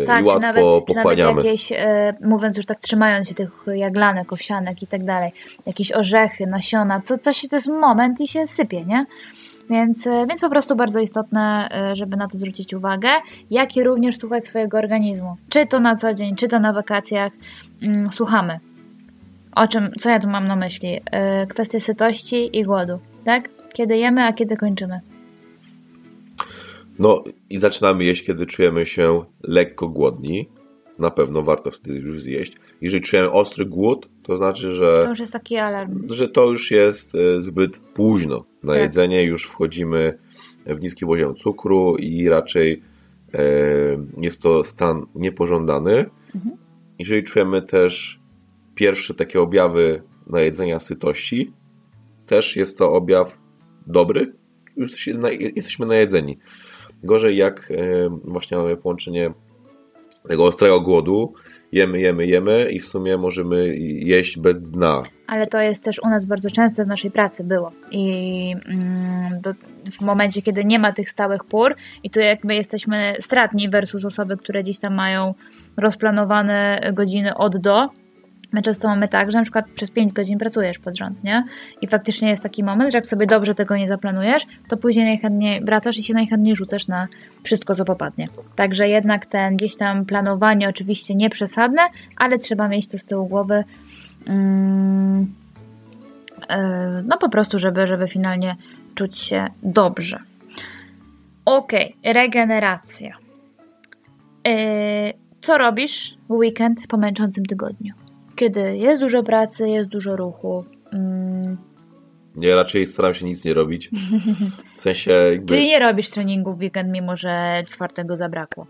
tak, 0.06 0.22
i 0.22 0.26
łatwo 0.26 0.39
nawet, 0.39 0.63
pochłaniamy. 0.86 1.30
Nawet 1.30 1.46
jakieś, 1.46 1.74
mówiąc 2.22 2.58
już 2.58 2.65
tak, 2.65 2.80
trzymając 2.80 3.28
się 3.28 3.36
tych 3.36 3.52
jaglanek, 3.76 4.34
owsianek 4.34 4.84
i 4.84 4.88
tak 4.88 5.04
dalej, 5.04 5.32
jakieś 5.65 5.91
orzechy, 5.91 6.48
nasiona, 6.48 7.02
to, 7.02 7.17
to, 7.17 7.34
się, 7.34 7.48
to 7.48 7.56
jest 7.56 7.67
moment 7.67 8.22
i 8.22 8.28
się 8.28 8.48
sypie, 8.48 8.86
nie? 8.86 9.06
Więc, 9.69 10.08
więc 10.28 10.41
po 10.41 10.49
prostu 10.49 10.76
bardzo 10.76 10.99
istotne, 10.99 11.69
żeby 11.93 12.17
na 12.17 12.28
to 12.28 12.38
zwrócić 12.38 12.73
uwagę, 12.73 13.10
jak 13.52 13.78
i 13.78 13.84
również 13.84 14.17
słuchać 14.17 14.43
swojego 14.43 14.78
organizmu. 14.78 15.36
Czy 15.49 15.65
to 15.65 15.80
na 15.80 15.95
co 15.95 16.13
dzień, 16.13 16.36
czy 16.36 16.47
to 16.47 16.60
na 16.60 16.73
wakacjach, 16.73 17.32
mm, 17.82 18.12
słuchamy 18.12 18.60
o 19.56 19.67
czym, 19.67 19.91
co 19.99 20.10
ja 20.10 20.19
tu 20.19 20.28
mam 20.28 20.47
na 20.47 20.56
myśli? 20.56 20.91
Yy, 20.91 21.47
kwestia 21.47 21.80
sytości 21.80 22.58
i 22.58 22.63
głodu, 22.63 22.99
tak? 23.26 23.49
Kiedy 23.73 23.97
jemy, 23.97 24.23
a 24.23 24.34
kiedy 24.34 24.58
kończymy. 24.58 24.99
No 26.99 27.23
i 27.49 27.60
zaczynamy 27.60 28.04
jeść, 28.04 28.23
kiedy 28.23 28.45
czujemy 28.45 28.86
się 28.86 29.23
lekko 29.43 29.88
głodni. 29.88 30.49
Na 30.99 31.12
pewno 31.12 31.41
warto 31.41 31.71
wtedy 31.71 31.99
już 31.99 32.21
zjeść. 32.21 32.53
Jeżeli 32.82 33.03
czujemy 33.03 33.32
ostry 33.32 33.65
głód, 33.65 34.10
to 34.23 34.38
znaczy, 34.38 34.73
że. 34.73 35.01
To 35.03 35.10
już 35.10 35.19
jest 35.19 35.34
taki 35.34 35.58
alarm. 35.58 36.10
Że 36.10 36.27
to 36.27 36.49
już 36.49 36.71
jest 36.71 37.15
e, 37.15 37.41
zbyt 37.41 37.79
późno 37.79 38.45
na 38.63 38.73
tak. 38.73 38.82
jedzenie, 38.82 39.23
już 39.23 39.45
wchodzimy 39.45 40.17
w 40.65 40.82
niski 40.82 41.06
poziom 41.06 41.36
cukru 41.36 41.95
i 41.95 42.29
raczej 42.29 42.82
e, 43.34 43.39
jest 44.17 44.41
to 44.41 44.63
stan 44.63 45.06
niepożądany. 45.15 46.06
Mhm. 46.36 46.58
Jeżeli 46.99 47.23
czujemy 47.23 47.62
też 47.62 48.19
pierwsze 48.75 49.13
takie 49.13 49.41
objawy 49.41 50.03
najedzenia 50.27 50.79
sytości, 50.79 51.53
też 52.25 52.56
jest 52.56 52.77
to 52.77 52.93
objaw 52.93 53.38
dobry, 53.88 54.34
już 54.77 55.08
jesteśmy 55.56 55.86
najedzeni. 55.86 56.38
Gorzej 57.03 57.38
jak 57.38 57.71
e, 57.71 58.10
właśnie 58.23 58.58
mamy 58.58 58.77
połączenie 58.77 59.34
tego 60.27 60.45
ostrego 60.45 60.81
głodu, 60.81 61.33
jemy, 61.71 61.99
jemy, 61.99 62.27
jemy 62.27 62.71
i 62.71 62.79
w 62.79 62.88
sumie 62.88 63.17
możemy 63.17 63.75
jeść 63.77 64.39
bez 64.39 64.71
dna. 64.71 65.03
Ale 65.27 65.47
to 65.47 65.62
jest 65.62 65.83
też 65.83 65.99
u 66.03 66.09
nas 66.09 66.25
bardzo 66.25 66.51
często 66.51 66.83
w 66.83 66.88
naszej 66.88 67.12
pracy 67.12 67.43
było. 67.43 67.71
I 67.91 68.55
mm, 68.65 69.41
do, 69.41 69.53
w 69.91 70.01
momencie, 70.01 70.41
kiedy 70.41 70.65
nie 70.65 70.79
ma 70.79 70.93
tych 70.93 71.09
stałych 71.09 71.43
pór 71.43 71.75
i 72.03 72.09
tu 72.09 72.19
jakby 72.19 72.55
jesteśmy 72.55 73.15
stratni 73.19 73.69
versus 73.69 74.05
osoby, 74.05 74.38
które 74.38 74.63
gdzieś 74.63 74.79
tam 74.79 74.95
mają 74.95 75.33
rozplanowane 75.77 76.91
godziny 76.93 77.36
od 77.36 77.57
do, 77.57 77.89
My 78.53 78.61
często 78.61 78.87
mamy 78.87 79.07
tak, 79.07 79.31
że 79.31 79.37
na 79.37 79.43
przykład 79.43 79.69
przez 79.69 79.91
5 79.91 80.13
godzin 80.13 80.37
pracujesz 80.37 80.79
pod 80.79 80.97
rząd, 80.97 81.23
nie? 81.23 81.43
I 81.81 81.87
faktycznie 81.87 82.29
jest 82.29 82.43
taki 82.43 82.63
moment, 82.63 82.91
że 82.91 82.97
jak 82.97 83.07
sobie 83.07 83.27
dobrze 83.27 83.55
tego 83.55 83.77
nie 83.77 83.87
zaplanujesz, 83.87 84.43
to 84.67 84.77
później 84.77 85.05
najchętniej 85.05 85.61
wracasz 85.65 85.97
i 85.97 86.03
się 86.03 86.13
najchętniej 86.13 86.55
rzucasz 86.55 86.87
na 86.87 87.07
wszystko, 87.43 87.75
co 87.75 87.85
popadnie. 87.85 88.27
Także 88.55 88.89
jednak 88.89 89.25
ten 89.25 89.57
gdzieś 89.57 89.75
tam 89.75 90.05
planowanie 90.05 90.69
oczywiście 90.69 91.15
nie 91.15 91.29
przesadne, 91.29 91.81
ale 92.17 92.37
trzeba 92.37 92.67
mieć 92.67 92.87
to 92.87 92.97
z 92.97 93.05
tyłu 93.05 93.27
głowy. 93.27 93.63
Mm, 94.27 95.33
yy, 96.49 96.55
no 97.05 97.17
po 97.17 97.29
prostu, 97.29 97.59
żeby, 97.59 97.87
żeby 97.87 98.07
finalnie 98.07 98.55
czuć 98.95 99.17
się 99.17 99.47
dobrze. 99.63 100.19
Ok, 101.45 101.71
regeneracja. 102.03 103.17
Yy, 104.45 104.53
co 105.41 105.57
robisz 105.57 106.17
w 106.29 106.31
weekend 106.31 106.87
po 106.87 106.97
męczącym 106.97 107.45
tygodniu? 107.45 108.02
Kiedy 108.43 108.77
jest 108.77 109.01
dużo 109.01 109.23
pracy, 109.23 109.69
jest 109.69 109.89
dużo 109.89 110.15
ruchu. 110.15 110.65
Mm. 110.93 111.58
Nie, 112.36 112.56
raczej 112.56 112.86
staram 112.86 113.13
się 113.13 113.25
nic 113.25 113.45
nie 113.45 113.53
robić. 113.53 113.89
W 114.77 114.82
sensie 114.82 115.12
jakby... 115.12 115.45
Czyli 115.45 115.65
nie 115.65 115.79
robisz 115.79 116.10
treningu 116.10 116.53
w 116.53 116.60
weekend, 116.60 116.89
mimo 116.91 117.15
że 117.15 117.63
czwartego 117.71 118.17
zabrakło? 118.17 118.67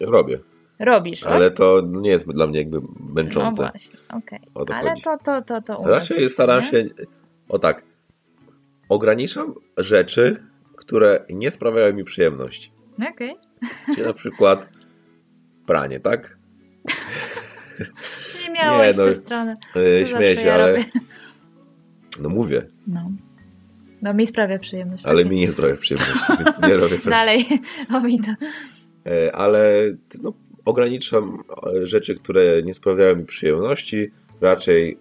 Robię. 0.00 0.38
Robisz, 0.78 1.26
Ale 1.26 1.50
to 1.50 1.82
nie 1.86 2.10
jest 2.10 2.28
dla 2.28 2.46
mnie 2.46 2.58
jakby 2.58 2.80
męczące. 3.14 3.62
No 3.62 3.70
właśnie, 3.70 3.98
okej. 4.08 4.40
Okay. 4.54 4.76
Ale 4.76 4.94
to, 5.04 5.16
to, 5.24 5.42
to, 5.42 5.62
to 5.62 5.82
Raczej 5.84 6.28
staram 6.28 6.60
nie? 6.60 6.70
się, 6.70 6.84
o 7.48 7.58
tak, 7.58 7.82
ograniczam 8.88 9.54
rzeczy, 9.76 10.42
które 10.76 11.24
nie 11.30 11.50
sprawiają 11.50 11.94
mi 11.94 12.04
przyjemności. 12.04 12.72
Okej. 12.94 13.30
Okay. 13.30 13.94
Czyli 13.94 14.06
na 14.06 14.14
przykład 14.14 14.68
pranie, 15.66 16.00
tak? 16.00 16.38
nie 18.48 18.54
miałeś 18.54 18.96
nie, 18.96 19.02
no, 19.02 19.08
tę 19.08 19.14
stronę. 19.14 19.56
Yy, 19.74 20.06
śmieję 20.06 20.34
się, 20.34 20.46
ja 20.46 20.54
ale... 20.54 20.72
Robię. 20.72 20.84
No 22.20 22.28
mówię. 22.28 22.66
No. 22.86 23.10
No 24.02 24.14
mi 24.14 24.26
sprawia 24.26 24.58
przyjemność. 24.58 25.06
Ale 25.06 25.24
mi 25.24 25.36
nie 25.36 25.52
sprawia 25.52 25.76
przyjemności, 25.76 26.32
więc 26.44 26.60
nie 26.62 26.76
robię 26.76 26.98
Dalej, 27.10 27.46
o 27.94 28.00
mi 28.00 28.20
to. 28.20 28.32
E, 29.10 29.36
ale 29.36 29.84
no, 30.22 30.32
ograniczam 30.64 31.42
e, 31.82 31.86
rzeczy, 31.86 32.14
które 32.14 32.62
nie 32.62 32.74
sprawiają 32.74 33.16
mi 33.16 33.24
przyjemności. 33.24 34.10
Raczej 34.40 34.98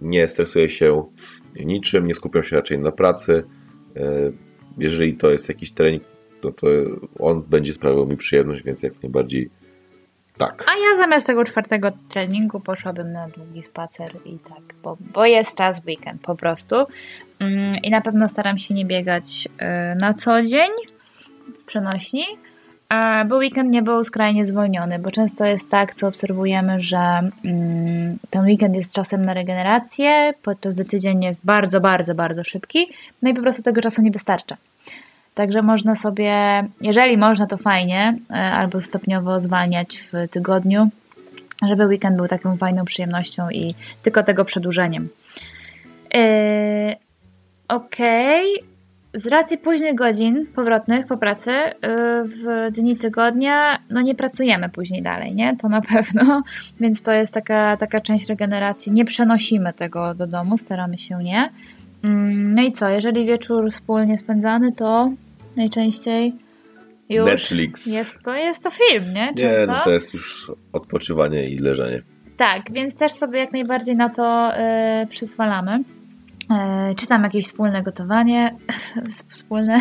nie 0.00 0.28
stresuję 0.28 0.70
się 0.70 1.04
niczym, 1.64 2.06
nie 2.06 2.14
skupiam 2.14 2.42
się 2.42 2.56
raczej 2.56 2.78
na 2.78 2.92
pracy. 2.92 3.44
Jeżeli 4.78 5.14
to 5.14 5.30
jest 5.30 5.48
jakiś 5.48 5.72
trening, 5.72 6.02
to, 6.40 6.52
to 6.52 6.66
on 7.18 7.42
będzie 7.42 7.72
sprawiał 7.72 8.06
mi 8.06 8.16
przyjemność, 8.16 8.62
więc 8.62 8.82
jak 8.82 9.02
najbardziej 9.02 9.50
tak. 10.46 10.64
A 10.68 10.72
ja 10.72 10.96
zamiast 10.96 11.26
tego 11.26 11.44
czwartego 11.44 11.90
treningu 12.08 12.60
poszłabym 12.60 13.12
na 13.12 13.28
długi 13.28 13.62
spacer 13.62 14.10
i 14.24 14.38
tak, 14.38 14.74
bo, 14.82 14.96
bo 15.00 15.26
jest 15.26 15.56
czas 15.56 15.80
weekend 15.86 16.22
po 16.22 16.36
prostu. 16.36 16.74
Mm, 17.38 17.76
I 17.82 17.90
na 17.90 18.00
pewno 18.00 18.28
staram 18.28 18.58
się 18.58 18.74
nie 18.74 18.84
biegać 18.84 19.46
y, 19.46 19.96
na 20.00 20.14
co 20.14 20.42
dzień 20.42 20.70
w 21.60 21.64
przenośni, 21.64 22.24
bo 23.28 23.36
weekend 23.36 23.72
nie 23.72 23.82
był 23.82 24.04
skrajnie 24.04 24.44
zwolniony, 24.44 24.98
bo 24.98 25.10
często 25.10 25.44
jest 25.44 25.70
tak, 25.70 25.94
co 25.94 26.08
obserwujemy, 26.08 26.82
że 26.82 26.98
mm, 27.44 28.18
ten 28.30 28.44
weekend 28.44 28.74
jest 28.74 28.94
czasem 28.94 29.24
na 29.24 29.34
regenerację, 29.34 30.34
podczas 30.42 30.74
gdy 30.74 30.84
tydzień 30.84 31.24
jest 31.24 31.44
bardzo, 31.44 31.80
bardzo, 31.80 32.14
bardzo 32.14 32.44
szybki, 32.44 32.86
no 33.22 33.30
i 33.30 33.34
po 33.34 33.42
prostu 33.42 33.62
tego 33.62 33.80
czasu 33.80 34.02
nie 34.02 34.10
wystarcza. 34.10 34.56
Także 35.34 35.62
można 35.62 35.94
sobie, 35.94 36.64
jeżeli 36.80 37.18
można, 37.18 37.46
to 37.46 37.56
fajnie, 37.56 38.18
e, 38.30 38.34
albo 38.34 38.80
stopniowo 38.80 39.40
zwalniać 39.40 39.98
w 39.98 40.28
tygodniu, 40.30 40.88
żeby 41.68 41.86
weekend 41.86 42.16
był 42.16 42.28
taką 42.28 42.56
fajną 42.56 42.84
przyjemnością 42.84 43.50
i 43.50 43.74
tylko 44.02 44.22
tego 44.22 44.44
przedłużeniem. 44.44 45.08
Yy, 46.14 46.20
Okej. 47.68 48.54
Okay. 48.54 48.72
Z 49.14 49.26
racji 49.26 49.58
późnych 49.58 49.94
godzin 49.94 50.46
powrotnych 50.54 51.06
po 51.06 51.16
pracy 51.16 51.50
yy, 51.50 51.72
w 52.24 52.70
dni 52.72 52.96
tygodnia, 52.96 53.78
no 53.90 54.00
nie 54.00 54.14
pracujemy 54.14 54.68
później 54.68 55.02
dalej, 55.02 55.34
nie? 55.34 55.56
To 55.56 55.68
na 55.68 55.80
pewno, 55.92 56.42
więc 56.80 57.02
to 57.02 57.12
jest 57.12 57.34
taka, 57.34 57.76
taka 57.76 58.00
część 58.00 58.28
regeneracji. 58.28 58.92
Nie 58.92 59.04
przenosimy 59.04 59.72
tego 59.72 60.14
do 60.14 60.26
domu, 60.26 60.58
staramy 60.58 60.98
się 60.98 61.22
nie. 61.22 61.50
Mm, 62.02 62.54
no 62.54 62.62
i 62.62 62.72
co, 62.72 62.88
jeżeli 62.88 63.26
wieczór 63.26 63.70
wspólnie 63.70 64.18
spędzany, 64.18 64.72
to 64.72 65.12
najczęściej 65.56 66.32
już 67.08 67.26
Netflix. 67.26 67.86
Jest 67.86 68.22
to, 68.24 68.34
jest 68.34 68.62
to 68.62 68.70
film, 68.70 69.12
nie? 69.12 69.26
Często. 69.34 69.60
Nie, 69.60 69.66
no 69.66 69.80
to 69.84 69.90
jest 69.90 70.14
już 70.14 70.50
odpoczywanie 70.72 71.48
i 71.48 71.58
leżenie. 71.58 72.02
Tak, 72.36 72.72
więc 72.72 72.96
też 72.96 73.12
sobie 73.12 73.38
jak 73.38 73.52
najbardziej 73.52 73.96
na 73.96 74.08
to 74.08 74.52
yy, 75.00 75.06
przyzwalamy. 75.06 75.84
E, 76.50 76.94
czytam 76.94 77.22
jakieś 77.22 77.46
wspólne 77.46 77.82
gotowanie, 77.82 78.54
wspólne 79.34 79.78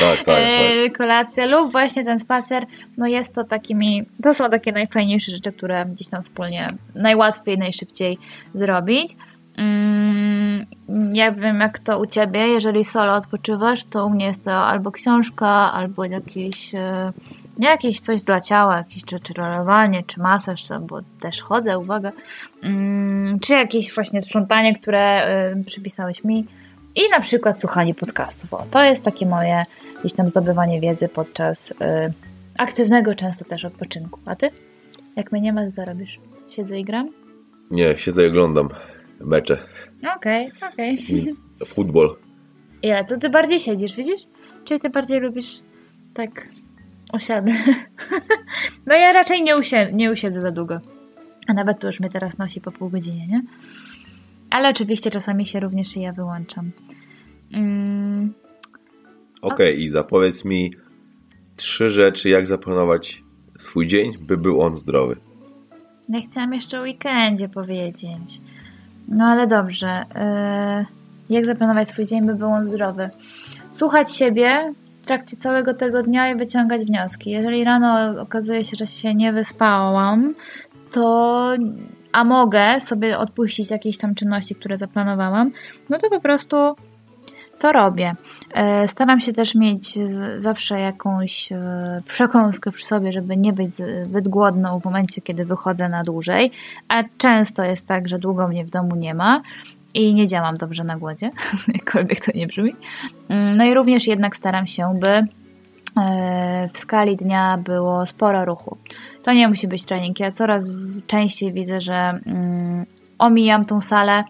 tak, 0.00 0.18
tak, 0.18 0.38
e, 0.38 0.84
tak. 0.84 0.98
kolacje 0.98 1.46
lub 1.46 1.72
właśnie 1.72 2.04
ten 2.04 2.18
spacer, 2.18 2.66
no 2.96 3.06
jest 3.06 3.34
to 3.34 3.44
takimi, 3.44 4.04
to 4.22 4.34
są 4.34 4.50
takie 4.50 4.72
najfajniejsze 4.72 5.32
rzeczy, 5.32 5.52
które 5.52 5.86
gdzieś 5.86 6.08
tam 6.08 6.22
wspólnie 6.22 6.66
najłatwiej, 6.94 7.58
najszybciej 7.58 8.18
zrobić. 8.54 9.16
Mm, 9.58 10.66
ja 11.12 11.32
wiem 11.32 11.60
jak 11.60 11.78
to 11.78 11.98
u 11.98 12.06
Ciebie, 12.06 12.40
jeżeli 12.40 12.84
solo 12.84 13.14
odpoczywasz, 13.14 13.84
to 13.84 14.06
u 14.06 14.10
mnie 14.10 14.26
jest 14.26 14.44
to 14.44 14.52
albo 14.52 14.92
książka, 14.92 15.48
albo 15.72 16.04
jakieś, 16.04 16.74
e, 16.74 17.12
jakieś 17.58 18.00
coś 18.00 18.24
dla 18.24 18.40
ciała, 18.40 18.76
jakieś 18.76 19.04
czy, 19.04 19.20
czy 19.20 19.32
rolowanie, 19.34 20.02
czy 20.06 20.20
masaż, 20.20 20.62
czy, 20.62 20.78
bo 20.78 21.00
też 21.20 21.42
chodzę, 21.42 21.78
uwaga, 21.78 22.12
mm, 22.62 23.40
czy 23.40 23.52
jakieś 23.52 23.94
właśnie 23.94 24.20
sprzątanie, 24.20 24.74
które 24.74 25.28
y, 25.56 25.64
przypisałeś 25.64 26.24
mi 26.24 26.46
i 26.94 27.00
na 27.10 27.20
przykład 27.20 27.60
słuchanie 27.60 27.94
podcastów. 27.94 28.54
O, 28.54 28.62
to 28.70 28.82
jest 28.82 29.04
takie 29.04 29.26
moje 29.26 29.64
gdzieś 30.00 30.12
tam 30.12 30.28
zdobywanie 30.28 30.80
wiedzy 30.80 31.08
podczas 31.08 31.70
y, 31.70 31.74
aktywnego 32.58 33.14
często 33.14 33.44
też 33.44 33.64
odpoczynku. 33.64 34.20
A 34.26 34.36
Ty? 34.36 34.50
Jak 35.16 35.32
mnie 35.32 35.40
nie 35.40 35.52
ma, 35.52 35.70
co 35.70 35.84
robisz? 35.84 36.18
Siedzę 36.48 36.78
i 36.78 36.84
gram? 36.84 37.10
Nie, 37.70 37.96
siedzę 37.96 38.24
i 38.24 38.28
oglądam 38.28 38.68
mecze. 39.20 39.58
Okej, 40.16 40.52
okay, 40.56 40.72
okej. 40.72 40.94
Okay. 40.94 41.66
Futbol. 41.66 42.16
Ja, 42.82 43.04
to 43.04 43.18
ty 43.18 43.30
bardziej 43.30 43.58
siedzisz, 43.58 43.94
widzisz? 43.94 44.26
Czy 44.64 44.78
ty 44.78 44.90
bardziej 44.90 45.20
lubisz 45.20 45.60
tak 46.14 46.48
osiadę? 47.12 47.52
no 48.86 48.94
ja 48.94 49.12
raczej 49.12 49.42
nie, 49.42 49.56
usiedzę, 49.56 49.92
nie 49.92 50.10
usiedzę 50.10 50.40
za 50.40 50.50
długo. 50.50 50.80
A 51.46 51.54
nawet 51.54 51.80
to 51.80 51.86
już 51.86 52.00
mnie 52.00 52.10
teraz 52.10 52.38
nosi 52.38 52.60
po 52.60 52.72
pół 52.72 52.90
godziny, 52.90 53.26
nie? 53.28 53.42
Ale 54.50 54.68
oczywiście 54.68 55.10
czasami 55.10 55.46
się 55.46 55.60
również 55.60 55.96
i 55.96 56.00
ja 56.00 56.12
wyłączam. 56.12 56.70
Mm. 57.52 58.34
Okej, 59.42 59.72
okay, 59.72 59.72
Iza, 59.72 60.04
powiedz 60.04 60.44
mi 60.44 60.74
trzy 61.56 61.90
rzeczy, 61.90 62.28
jak 62.28 62.46
zaplanować 62.46 63.22
swój 63.58 63.86
dzień, 63.86 64.18
by 64.18 64.36
był 64.36 64.60
on 64.60 64.76
zdrowy. 64.76 65.16
Ja 66.08 66.20
chciałam 66.20 66.54
jeszcze 66.54 66.80
o 66.80 66.82
weekendzie 66.82 67.48
powiedzieć. 67.48 68.40
No 69.08 69.24
ale 69.24 69.46
dobrze. 69.46 70.04
Yy, 70.14 71.36
jak 71.36 71.46
zaplanować 71.46 71.88
swój 71.88 72.06
dzień, 72.06 72.26
by 72.26 72.34
był 72.34 72.48
on 72.48 72.66
zdrowy? 72.66 73.10
Słuchać 73.72 74.16
siebie 74.16 74.72
w 75.02 75.06
trakcie 75.06 75.36
całego 75.36 75.74
tego 75.74 76.02
dnia 76.02 76.30
i 76.30 76.36
wyciągać 76.36 76.84
wnioski. 76.84 77.30
Jeżeli 77.30 77.64
rano 77.64 78.20
okazuje 78.20 78.64
się, 78.64 78.76
że 78.76 78.86
się 78.86 79.14
nie 79.14 79.32
wyspałam, 79.32 80.34
to 80.92 81.50
a 82.12 82.24
mogę 82.24 82.80
sobie 82.80 83.18
odpuścić 83.18 83.70
jakieś 83.70 83.98
tam 83.98 84.14
czynności, 84.14 84.54
które 84.54 84.78
zaplanowałam, 84.78 85.50
no 85.90 85.98
to 85.98 86.10
po 86.10 86.20
prostu 86.20 86.56
to 87.58 87.72
robię. 87.72 88.12
E, 88.54 88.88
staram 88.88 89.20
się 89.20 89.32
też 89.32 89.54
mieć 89.54 89.98
zawsze 90.36 90.80
jakąś 90.80 91.52
e, 91.52 92.02
przekąskę 92.06 92.72
przy 92.72 92.86
sobie, 92.86 93.12
żeby 93.12 93.36
nie 93.36 93.52
być 93.52 93.74
zbyt 93.74 94.28
głodną 94.28 94.80
w 94.80 94.84
momencie, 94.84 95.20
kiedy 95.22 95.44
wychodzę 95.44 95.88
na 95.88 96.02
dłużej, 96.02 96.50
a 96.88 97.04
często 97.18 97.64
jest 97.64 97.88
tak, 97.88 98.08
że 98.08 98.18
długo 98.18 98.48
mnie 98.48 98.64
w 98.64 98.70
domu 98.70 98.96
nie 98.96 99.14
ma 99.14 99.42
i 99.94 100.14
nie 100.14 100.26
działam 100.26 100.56
dobrze 100.56 100.84
na 100.84 100.96
głodzie, 100.96 101.30
jakkolwiek 101.74 102.24
to 102.24 102.32
nie 102.34 102.46
brzmi. 102.46 102.74
Mm, 103.28 103.56
no 103.56 103.64
i 103.64 103.74
również 103.74 104.06
jednak 104.06 104.36
staram 104.36 104.66
się, 104.66 104.98
by 105.00 105.22
e, 106.00 106.68
w 106.72 106.78
skali 106.78 107.16
dnia 107.16 107.58
było 107.58 108.06
sporo 108.06 108.44
ruchu. 108.44 108.76
To 109.22 109.32
nie 109.32 109.48
musi 109.48 109.68
być 109.68 109.86
trening. 109.86 110.20
Ja 110.20 110.32
coraz 110.32 110.64
częściej 111.06 111.52
widzę, 111.52 111.80
że 111.80 112.20
mm, 112.26 112.86
omijam 113.18 113.64
tą 113.64 113.80
salę, 113.80 114.24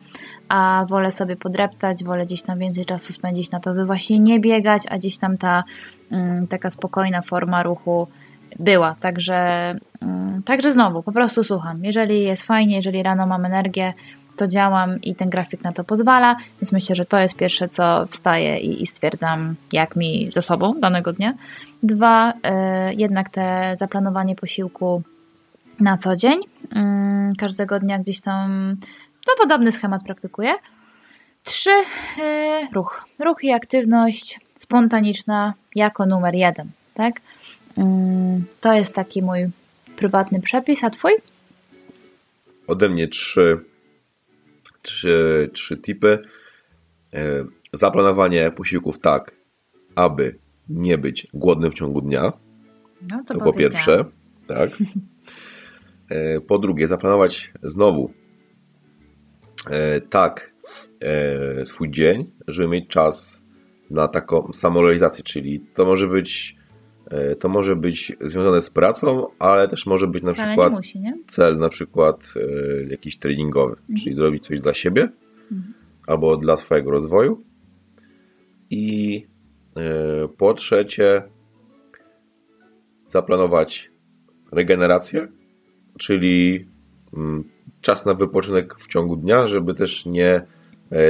a 0.48 0.86
wolę 0.88 1.12
sobie 1.12 1.36
podreptać, 1.36 2.04
wolę 2.04 2.26
gdzieś 2.26 2.42
tam 2.42 2.58
więcej 2.58 2.84
czasu 2.84 3.12
spędzić 3.12 3.50
na 3.50 3.60
to, 3.60 3.74
by 3.74 3.84
właśnie 3.84 4.18
nie 4.18 4.40
biegać, 4.40 4.82
a 4.90 4.98
gdzieś 4.98 5.18
tam 5.18 5.38
ta 5.38 5.64
mm, 6.10 6.46
taka 6.46 6.70
spokojna 6.70 7.22
forma 7.22 7.62
ruchu 7.62 8.08
była. 8.58 8.96
Także, 9.00 9.74
mm, 10.02 10.42
także 10.42 10.72
znowu, 10.72 11.02
po 11.02 11.12
prostu 11.12 11.44
słucham. 11.44 11.84
Jeżeli 11.84 12.22
jest 12.22 12.42
fajnie, 12.42 12.76
jeżeli 12.76 13.02
rano 13.02 13.26
mam 13.26 13.44
energię, 13.44 13.92
to 14.36 14.48
działam 14.48 15.00
i 15.00 15.14
ten 15.14 15.30
grafik 15.30 15.64
na 15.64 15.72
to 15.72 15.84
pozwala, 15.84 16.36
więc 16.60 16.72
myślę, 16.72 16.96
że 16.96 17.04
to 17.04 17.18
jest 17.18 17.36
pierwsze, 17.36 17.68
co 17.68 18.06
wstaję 18.06 18.58
i, 18.58 18.82
i 18.82 18.86
stwierdzam, 18.86 19.54
jak 19.72 19.96
mi 19.96 20.30
ze 20.30 20.42
sobą 20.42 20.80
danego 20.80 21.12
dnia. 21.12 21.34
Dwa, 21.82 22.32
y, 22.32 22.34
jednak 22.94 23.28
te 23.28 23.74
zaplanowanie 23.78 24.34
posiłku 24.34 25.02
na 25.80 25.96
co 25.96 26.16
dzień. 26.16 26.40
Y, 26.42 27.36
każdego 27.38 27.78
dnia 27.78 27.98
gdzieś 27.98 28.20
tam 28.20 28.76
to 29.26 29.32
podobny 29.38 29.72
schemat 29.72 30.04
praktykuję. 30.04 30.54
Trzy, 31.44 31.70
y, 32.18 32.68
ruch. 32.72 33.04
Ruch 33.18 33.44
i 33.44 33.52
aktywność 33.52 34.40
spontaniczna 34.54 35.54
jako 35.74 36.06
numer 36.06 36.34
jeden, 36.34 36.70
tak? 36.94 37.20
to 38.60 38.72
jest 38.72 38.94
taki 38.94 39.22
mój 39.22 39.46
prywatny 39.96 40.40
przepis, 40.40 40.84
a 40.84 40.90
twój? 40.90 41.12
Ode 42.66 42.88
mnie 42.88 43.08
trzy 43.08 43.58
trzy, 44.88 45.50
trzy 45.52 45.76
tipy. 45.76 46.18
E, 47.14 47.44
zaplanowanie 47.72 48.50
posiłków 48.50 48.98
tak, 48.98 49.32
aby 49.94 50.38
nie 50.68 50.98
być 50.98 51.26
głodnym 51.34 51.70
w 51.70 51.74
ciągu 51.74 52.00
dnia. 52.00 52.32
No, 53.08 53.24
to, 53.26 53.34
to 53.34 53.40
po 53.44 53.52
pierwsze. 53.52 54.04
Tak. 54.46 54.70
E, 56.08 56.40
po 56.40 56.58
drugie, 56.58 56.86
zaplanować 56.86 57.52
znowu 57.62 58.10
e, 59.70 60.00
tak 60.00 60.54
swój 61.64 61.90
dzień, 61.90 62.30
żeby 62.48 62.68
mieć 62.68 62.88
czas 62.88 63.42
na 63.90 64.08
taką 64.08 64.52
samorealizację, 64.52 65.24
czyli 65.24 65.60
to 65.60 65.84
może 65.84 66.06
być 66.06 66.58
E, 67.10 67.36
to 67.36 67.48
może 67.48 67.76
być 67.76 68.12
związane 68.20 68.60
z 68.60 68.70
pracą, 68.70 69.26
ale 69.38 69.68
też 69.68 69.86
może 69.86 70.06
być 70.06 70.24
na 70.24 70.32
Wcale 70.32 70.48
przykład 70.48 70.72
musi, 70.72 71.02
cel 71.26 71.58
na 71.58 71.68
przykład 71.68 72.34
e, 72.36 72.90
jakiś 72.90 73.18
treningowy, 73.18 73.72
mhm. 73.72 73.98
czyli 73.98 74.14
zrobić 74.14 74.46
coś 74.46 74.60
dla 74.60 74.74
siebie 74.74 75.08
mhm. 75.52 75.74
albo 76.06 76.36
dla 76.36 76.56
swojego 76.56 76.90
rozwoju. 76.90 77.44
I 78.70 79.26
e, 79.76 80.28
po 80.28 80.54
trzecie 80.54 81.22
zaplanować 83.08 83.90
regenerację, 84.52 85.28
czyli 85.98 86.66
mm, 87.16 87.44
czas 87.80 88.06
na 88.06 88.14
wypoczynek 88.14 88.74
w 88.74 88.88
ciągu 88.88 89.16
dnia, 89.16 89.46
żeby 89.46 89.74
też 89.74 90.06
nie 90.06 90.42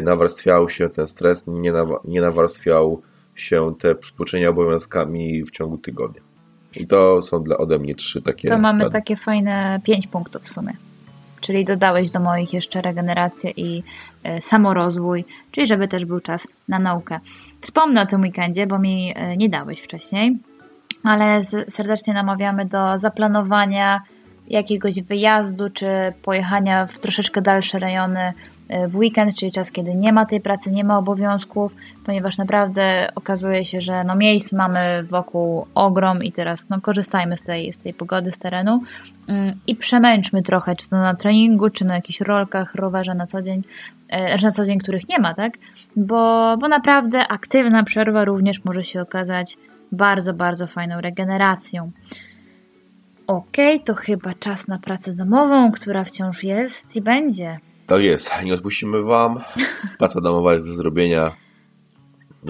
nawarstwiał 0.03 0.69
się 0.69 0.89
ten 0.89 1.07
stres, 1.07 1.45
nie 2.05 2.21
nawarstwiał 2.21 3.03
się 3.35 3.75
te 3.79 3.95
przytłoczenia 3.95 4.49
obowiązkami 4.49 5.45
w 5.45 5.51
ciągu 5.51 5.79
tygodnia. 5.79 6.21
I 6.77 6.87
to 6.87 7.23
są 7.23 7.43
dla 7.43 7.57
ode 7.57 7.79
mnie 7.79 7.95
trzy 7.95 8.23
takie. 8.23 8.49
To 8.49 8.59
mamy 8.59 8.85
rady. 8.85 8.93
takie 8.93 9.17
fajne 9.17 9.81
pięć 9.85 10.07
punktów 10.07 10.43
w 10.43 10.49
sumie. 10.49 10.73
Czyli 11.41 11.65
dodałeś 11.65 12.11
do 12.11 12.21
moich 12.21 12.53
jeszcze 12.53 12.83
regenerację 12.83 13.51
i 13.51 13.83
y, 14.27 14.41
samorozwój, 14.41 15.25
czyli 15.51 15.67
żeby 15.67 15.89
też 15.89 16.05
był 16.05 16.21
czas 16.21 16.49
na 16.69 16.79
naukę. 16.79 17.21
Wspomnę 17.61 18.03
o 18.03 18.07
tym 18.07 18.21
weekendzie, 18.21 18.67
bo 18.67 18.79
mi 18.79 19.15
y, 19.33 19.37
nie 19.37 19.49
dałeś 19.49 19.81
wcześniej, 19.81 20.37
ale 21.03 21.45
serdecznie 21.69 22.15
namawiamy 22.15 22.65
do 22.67 22.99
zaplanowania 22.99 24.03
jakiegoś 24.51 25.03
wyjazdu 25.03 25.69
czy 25.69 25.87
pojechania 26.23 26.87
w 26.87 26.99
troszeczkę 26.99 27.43
dalsze 27.43 27.79
rejony 27.79 28.33
w 28.89 28.97
weekend, 28.97 29.37
czyli 29.37 29.53
czas, 29.53 29.71
kiedy 29.71 29.95
nie 29.95 30.13
ma 30.13 30.27
tej 30.27 30.41
pracy, 30.41 30.71
nie 30.71 30.85
ma 30.85 30.99
obowiązków, 30.99 31.75
ponieważ 32.07 32.39
naprawdę 32.39 33.09
okazuje 33.15 33.65
się, 33.65 33.81
że 33.81 34.05
no 34.05 34.15
miejsc 34.15 34.53
mamy 34.53 35.03
wokół 35.03 35.67
ogrom 35.75 36.23
i 36.23 36.33
teraz 36.33 36.69
no 36.69 36.81
korzystajmy 36.81 37.37
z 37.37 37.43
tej, 37.43 37.73
z 37.73 37.79
tej 37.79 37.95
pogody, 37.95 38.33
z 38.33 38.39
terenu 38.39 38.83
mm, 39.29 39.55
i 39.67 39.77
przemęczmy 39.77 40.43
trochę, 40.43 40.77
czy 40.77 40.91
to 40.91 40.97
na 40.97 41.15
treningu, 41.15 41.71
czy 41.71 41.85
na 41.85 41.95
jakichś 41.95 42.21
rolkach, 42.21 42.75
rowerze 42.75 43.15
na 43.15 43.27
co 43.27 43.43
dzień, 43.43 43.63
e, 44.09 44.29
znaczy 44.29 44.45
na 44.45 44.51
co 44.51 44.65
dzień, 44.65 44.79
których 44.79 45.09
nie 45.09 45.19
ma, 45.19 45.35
tak? 45.35 45.53
Bo, 45.97 46.57
bo 46.57 46.69
naprawdę 46.69 47.29
aktywna 47.29 47.85
przerwa 47.85 48.25
również 48.25 48.65
może 48.65 48.85
się 48.85 49.03
okazać 49.03 49.57
bardzo, 49.93 50.35
bardzo 50.35 50.67
fajną 50.67 51.01
regeneracją. 51.01 51.91
Ok, 53.29 53.57
to 53.85 53.95
chyba 53.95 54.35
czas 54.35 54.69
na 54.69 54.79
pracę 54.79 55.15
domową, 55.15 55.73
która 55.73 56.05
wciąż 56.05 56.45
jest 56.45 56.97
i 56.97 57.01
będzie. 57.01 57.59
Tak 57.87 58.03
jest, 58.03 58.31
nie 58.45 58.55
odpuścimy 58.55 59.03
Wam. 59.03 59.41
Praca 59.99 60.21
domowa 60.21 60.55
jest 60.55 60.67
do 60.67 60.75
zrobienia 60.75 61.37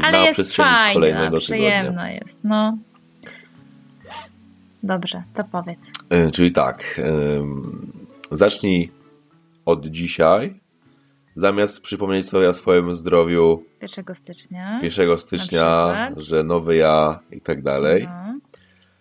Ale 0.03 0.19
na 0.19 0.27
jest 0.27 0.41
przestrzeni 0.41 0.69
fajna, 0.69 0.95
kolejnego 0.95 1.37
przyjemna 1.37 1.83
tygodnia. 1.83 2.13
jest, 2.13 2.41
no. 2.45 2.79
Dobrze, 4.83 5.23
to 5.35 5.45
powiedz. 5.45 5.93
E, 6.11 6.31
czyli 6.31 6.53
tak, 6.53 7.01
zacznij 8.33 8.91
od 9.67 9.87
dzisiaj. 9.87 10.61
Zamiast 11.35 11.83
przypomnieć 11.83 12.29
sobie 12.29 12.49
o 12.49 12.53
swoim 12.53 12.95
zdrowiu 12.95 13.65
1 13.83 14.15
stycznia, 14.15 14.81
1 14.83 15.19
stycznia 15.19 15.95
że 16.17 16.45
nowy 16.45 16.77
ja 16.77 17.19
i 17.33 17.41
tak 17.41 17.63
dalej, 17.63 18.09
no. 18.11 18.28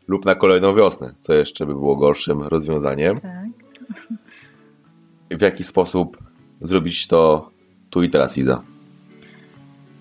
Lub 0.08 0.26
na 0.26 0.36
kolejną 0.36 0.76
wiosnę, 0.76 1.14
co 1.20 1.34
jeszcze 1.34 1.66
by 1.66 1.74
było 1.74 1.95
gorszym 1.95 2.41
rozwiązaniem. 2.43 3.20
Tak. 3.20 3.47
W 5.32 5.41
jaki 5.41 5.64
sposób 5.64 6.18
zrobić 6.62 7.08
to 7.08 7.49
tu 7.89 8.03
i 8.03 8.10
teraz, 8.10 8.38
Iza? 8.38 8.62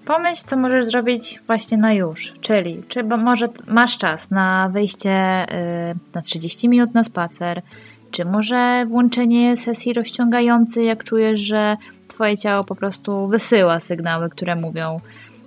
pomyśl, 0.06 0.42
co 0.46 0.56
możesz 0.56 0.86
zrobić 0.86 1.40
właśnie 1.46 1.78
na 1.78 1.92
już. 1.92 2.32
Czyli, 2.40 2.82
czy 2.88 3.02
może 3.02 3.48
masz 3.68 3.98
czas 3.98 4.30
na 4.30 4.68
wyjście 4.72 5.46
y, 5.90 5.94
na 6.14 6.20
30 6.20 6.68
minut 6.68 6.94
na 6.94 7.04
spacer, 7.04 7.62
czy 8.10 8.24
może 8.24 8.84
włączenie 8.86 9.56
sesji 9.56 9.92
rozciągającej, 9.92 10.86
jak 10.86 11.04
czujesz, 11.04 11.40
że 11.40 11.76
twoje 12.08 12.36
ciało 12.36 12.64
po 12.64 12.74
prostu 12.74 13.28
wysyła 13.28 13.80
sygnały, 13.80 14.30
które 14.30 14.56
mówią 14.56 15.00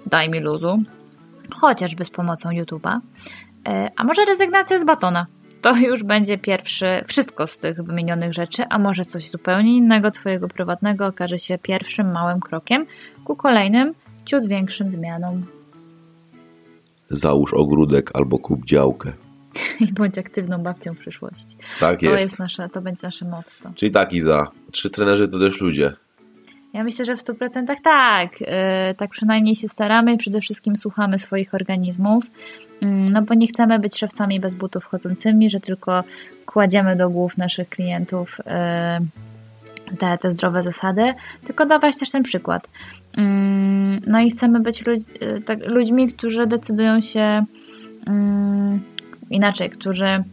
daj 0.06 0.30
mi 0.30 0.40
luzu, 0.40 0.84
chociażby 1.56 2.06
z 2.06 2.10
pomocą 2.10 2.50
YouTube'a. 2.50 2.98
Y, 2.98 3.02
a 3.96 4.04
może 4.04 4.26
rezygnacja 4.26 4.80
z 4.80 4.86
batona. 4.86 5.26
To 5.62 5.76
już 5.76 6.04
będzie 6.04 6.38
pierwszy, 6.38 7.02
wszystko 7.08 7.48
z 7.48 7.60
tych 7.60 7.84
wymienionych 7.84 8.34
rzeczy, 8.34 8.64
a 8.70 8.80
może 8.80 9.06
coś 9.06 9.30
zupełnie 9.30 9.78
innego 9.78 10.12
Twojego 10.12 10.48
prywatnego 10.48 11.08
okaże 11.08 11.38
się 11.38 11.58
pierwszym 11.58 12.12
małym 12.12 12.40
krokiem 12.40 12.86
ku 13.24 13.36
kolejnym, 13.36 13.94
ciut 14.26 14.48
większym 14.48 14.92
zmianom. 14.92 15.44
Załóż 17.10 17.54
ogródek 17.54 18.12
albo 18.14 18.40
kup 18.40 18.66
działkę. 18.66 19.14
I 19.80 19.94
bądź 19.94 20.18
aktywną 20.18 20.58
babcią 20.58 20.94
w 20.94 20.98
przyszłości. 20.98 21.58
Tak 21.80 22.00
To, 22.00 22.06
jest. 22.06 22.20
jest 22.20 22.40
nasze, 22.40 22.70
to 22.70 22.82
będzie 22.82 23.08
nasze 23.08 23.26
motto. 23.26 23.72
Czyli 23.76 23.92
tak, 23.92 24.14
Iza. 24.14 24.52
Trzy 24.72 24.90
trenerzy 24.90 25.28
to 25.28 25.40
też 25.40 25.62
ludzie. 25.62 25.94
Ja 26.74 26.84
myślę, 26.84 27.06
że 27.06 27.16
w 27.16 27.24
100% 27.24 27.76
tak. 27.84 28.42
Yy, 28.42 28.48
tak 28.98 29.10
przynajmniej 29.10 29.56
się 29.56 29.70
staramy. 29.70 30.18
Przede 30.18 30.42
wszystkim 30.42 30.76
słuchamy 30.76 31.20
swoich 31.20 31.54
organizmów. 31.54 32.32
Mm, 32.82 33.12
No 33.12 33.22
bo 33.22 33.34
nie 33.34 33.48
chcemy 33.48 33.80
być 33.80 33.98
szewcami 33.98 34.40
bez 34.40 34.56
butów 34.56 34.86
chodzącymi, 34.86 35.50
że 35.50 35.60
tylko 35.60 36.04
kładziemy 36.46 36.96
do 36.96 37.10
głów 37.10 37.38
naszych 37.38 37.70
klientów 37.70 38.38
yy, 39.90 39.98
te, 39.98 40.18
te 40.18 40.32
zdrowe 40.32 40.64
zasady, 40.64 41.14
tylko 41.46 41.66
dawać 41.66 41.98
też 41.98 42.12
ten 42.12 42.24
przykład. 42.24 42.68
Mm, 43.18 44.02
No 44.08 44.20
i 44.20 44.30
chcemy 44.30 44.60
być 44.60 44.86
ludź, 44.86 45.04
yy, 45.22 45.42
tak, 45.42 45.68
ludźmi, 45.68 46.08
którzy 46.08 46.48
decydują 46.48 47.02
się 47.02 47.46
mm, 48.08 48.80
inaczej, 49.30 49.70
którzy 49.70 50.24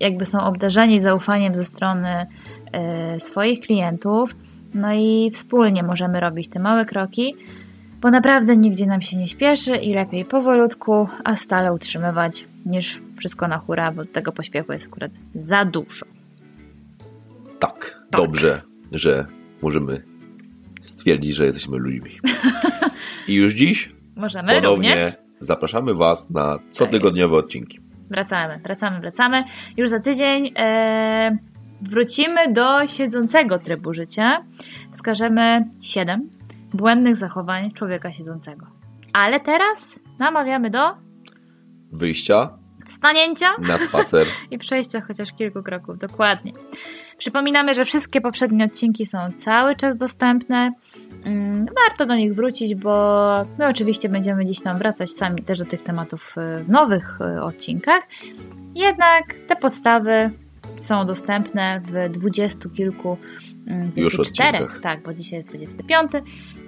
jakby 0.00 0.26
są 0.26 0.40
obdarzeni 0.40 1.00
zaufaniem 1.00 1.54
ze 1.54 1.64
strony 1.64 2.26
swoich 3.18 3.60
klientów, 3.60 4.34
no 4.74 4.92
i 4.92 5.30
wspólnie 5.32 5.82
możemy 5.82 6.20
robić 6.20 6.48
te 6.48 6.60
małe 6.60 6.84
kroki, 6.84 7.34
bo 8.00 8.10
naprawdę 8.10 8.56
nigdzie 8.56 8.86
nam 8.86 9.02
się 9.02 9.16
nie 9.16 9.28
śpieszy 9.28 9.76
i 9.76 9.94
lepiej 9.94 10.24
powolutku, 10.24 11.08
a 11.24 11.36
stale 11.36 11.72
utrzymywać 11.72 12.44
niż 12.66 13.00
wszystko 13.18 13.48
na 13.48 13.58
hura, 13.58 13.92
bo 13.92 14.04
tego 14.04 14.32
pośpiechu 14.32 14.72
jest 14.72 14.86
akurat 14.86 15.12
za 15.34 15.64
dużo. 15.64 16.06
Tak. 17.58 18.00
Dobrze, 18.10 18.62
że 18.92 19.26
możemy 19.62 20.02
stwierdzić, 20.82 21.34
że 21.34 21.46
jesteśmy 21.46 21.78
ludźmi. 21.78 22.10
I 23.28 23.34
już 23.34 23.54
dziś 23.54 23.92
Możemy 24.16 24.54
ponownie 24.54 24.90
również. 24.94 25.12
zapraszamy 25.40 25.94
Was 25.94 26.30
na 26.30 26.58
cotygodniowe 26.70 27.36
odcinki. 27.36 27.80
Wracamy, 28.10 28.58
wracamy, 28.62 29.00
wracamy. 29.00 29.44
Już 29.76 29.90
za 29.90 30.00
tydzień 30.00 30.52
e, 30.56 31.38
wrócimy 31.90 32.52
do 32.52 32.86
siedzącego 32.86 33.58
trybu 33.58 33.94
życia. 33.94 34.44
Wskażemy 34.92 35.70
7 35.80 36.30
błędnych 36.74 37.16
zachowań 37.16 37.70
człowieka 37.72 38.12
siedzącego. 38.12 38.66
Ale 39.12 39.40
teraz 39.40 40.00
namawiamy 40.18 40.70
do 40.70 40.94
Wyjścia 41.92 42.50
stanięcia 42.90 43.46
na 43.58 43.78
spacer. 43.78 44.26
i 44.50 44.58
przejścia 44.58 45.00
chociaż 45.00 45.32
kilku 45.32 45.62
kroków. 45.62 45.98
Dokładnie. 45.98 46.52
Przypominamy, 47.18 47.74
że 47.74 47.84
wszystkie 47.84 48.20
poprzednie 48.20 48.64
odcinki 48.64 49.06
są 49.06 49.18
cały 49.36 49.76
czas 49.76 49.96
dostępne. 49.96 50.72
Mm, 51.24 51.66
Warto 51.84 52.06
do 52.06 52.14
nich 52.14 52.34
wrócić, 52.34 52.74
bo 52.74 53.26
my 53.58 53.68
oczywiście 53.68 54.08
będziemy 54.08 54.44
gdzieś 54.44 54.62
tam 54.62 54.78
wracać 54.78 55.10
sami 55.10 55.42
też 55.42 55.58
do 55.58 55.64
tych 55.64 55.82
tematów 55.82 56.34
y, 56.38 56.64
w 56.64 56.68
nowych 56.68 57.18
y, 57.20 57.42
odcinkach. 57.42 58.02
Jednak 58.74 59.34
te 59.48 59.56
podstawy 59.56 60.30
są 60.76 61.06
dostępne 61.06 61.80
w 61.84 62.12
dwudziestu 62.12 62.70
kilku, 62.70 63.16
mm, 63.66 63.82
Już 63.96 64.14
24, 64.14 64.58
odcinkach. 64.58 64.82
tak, 64.82 65.02
bo 65.02 65.14
dzisiaj 65.14 65.36
jest 65.36 65.48
25. 65.48 66.10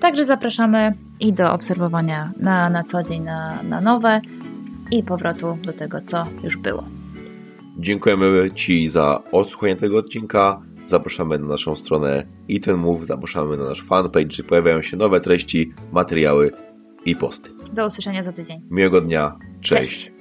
Także 0.01 0.25
zapraszamy 0.25 0.95
i 1.21 1.33
do 1.33 1.53
obserwowania 1.53 2.33
na, 2.41 2.71
na 2.71 2.85
co 2.85 3.03
dzień, 3.03 3.23
na, 3.23 3.63
na 3.63 3.81
nowe 3.81 4.19
i 4.91 5.03
powrotu 5.03 5.59
do 5.63 5.73
tego, 5.73 6.01
co 6.01 6.27
już 6.45 6.57
było. 6.57 6.85
Dziękujemy 7.79 8.51
Ci 8.55 8.89
za 8.89 9.23
odsłuchanie 9.33 9.77
tego 9.77 9.99
odcinka. 9.99 10.63
Zapraszamy 10.87 11.39
na 11.39 11.47
naszą 11.47 11.77
stronę 11.77 12.27
Move, 12.77 13.07
zapraszamy 13.07 13.57
na 13.57 13.65
nasz 13.65 13.83
fanpage, 13.83 14.25
gdzie 14.25 14.43
pojawiają 14.43 14.83
się 14.83 14.97
nowe 14.97 15.21
treści, 15.21 15.73
materiały 15.93 16.51
i 17.05 17.17
posty. 17.17 17.51
Do 17.73 17.87
usłyszenia 17.87 18.23
za 18.23 18.33
tydzień. 18.33 18.63
Miłego 18.71 19.01
dnia. 19.01 19.39
Cześć. 19.61 19.91
Cześć. 19.91 20.13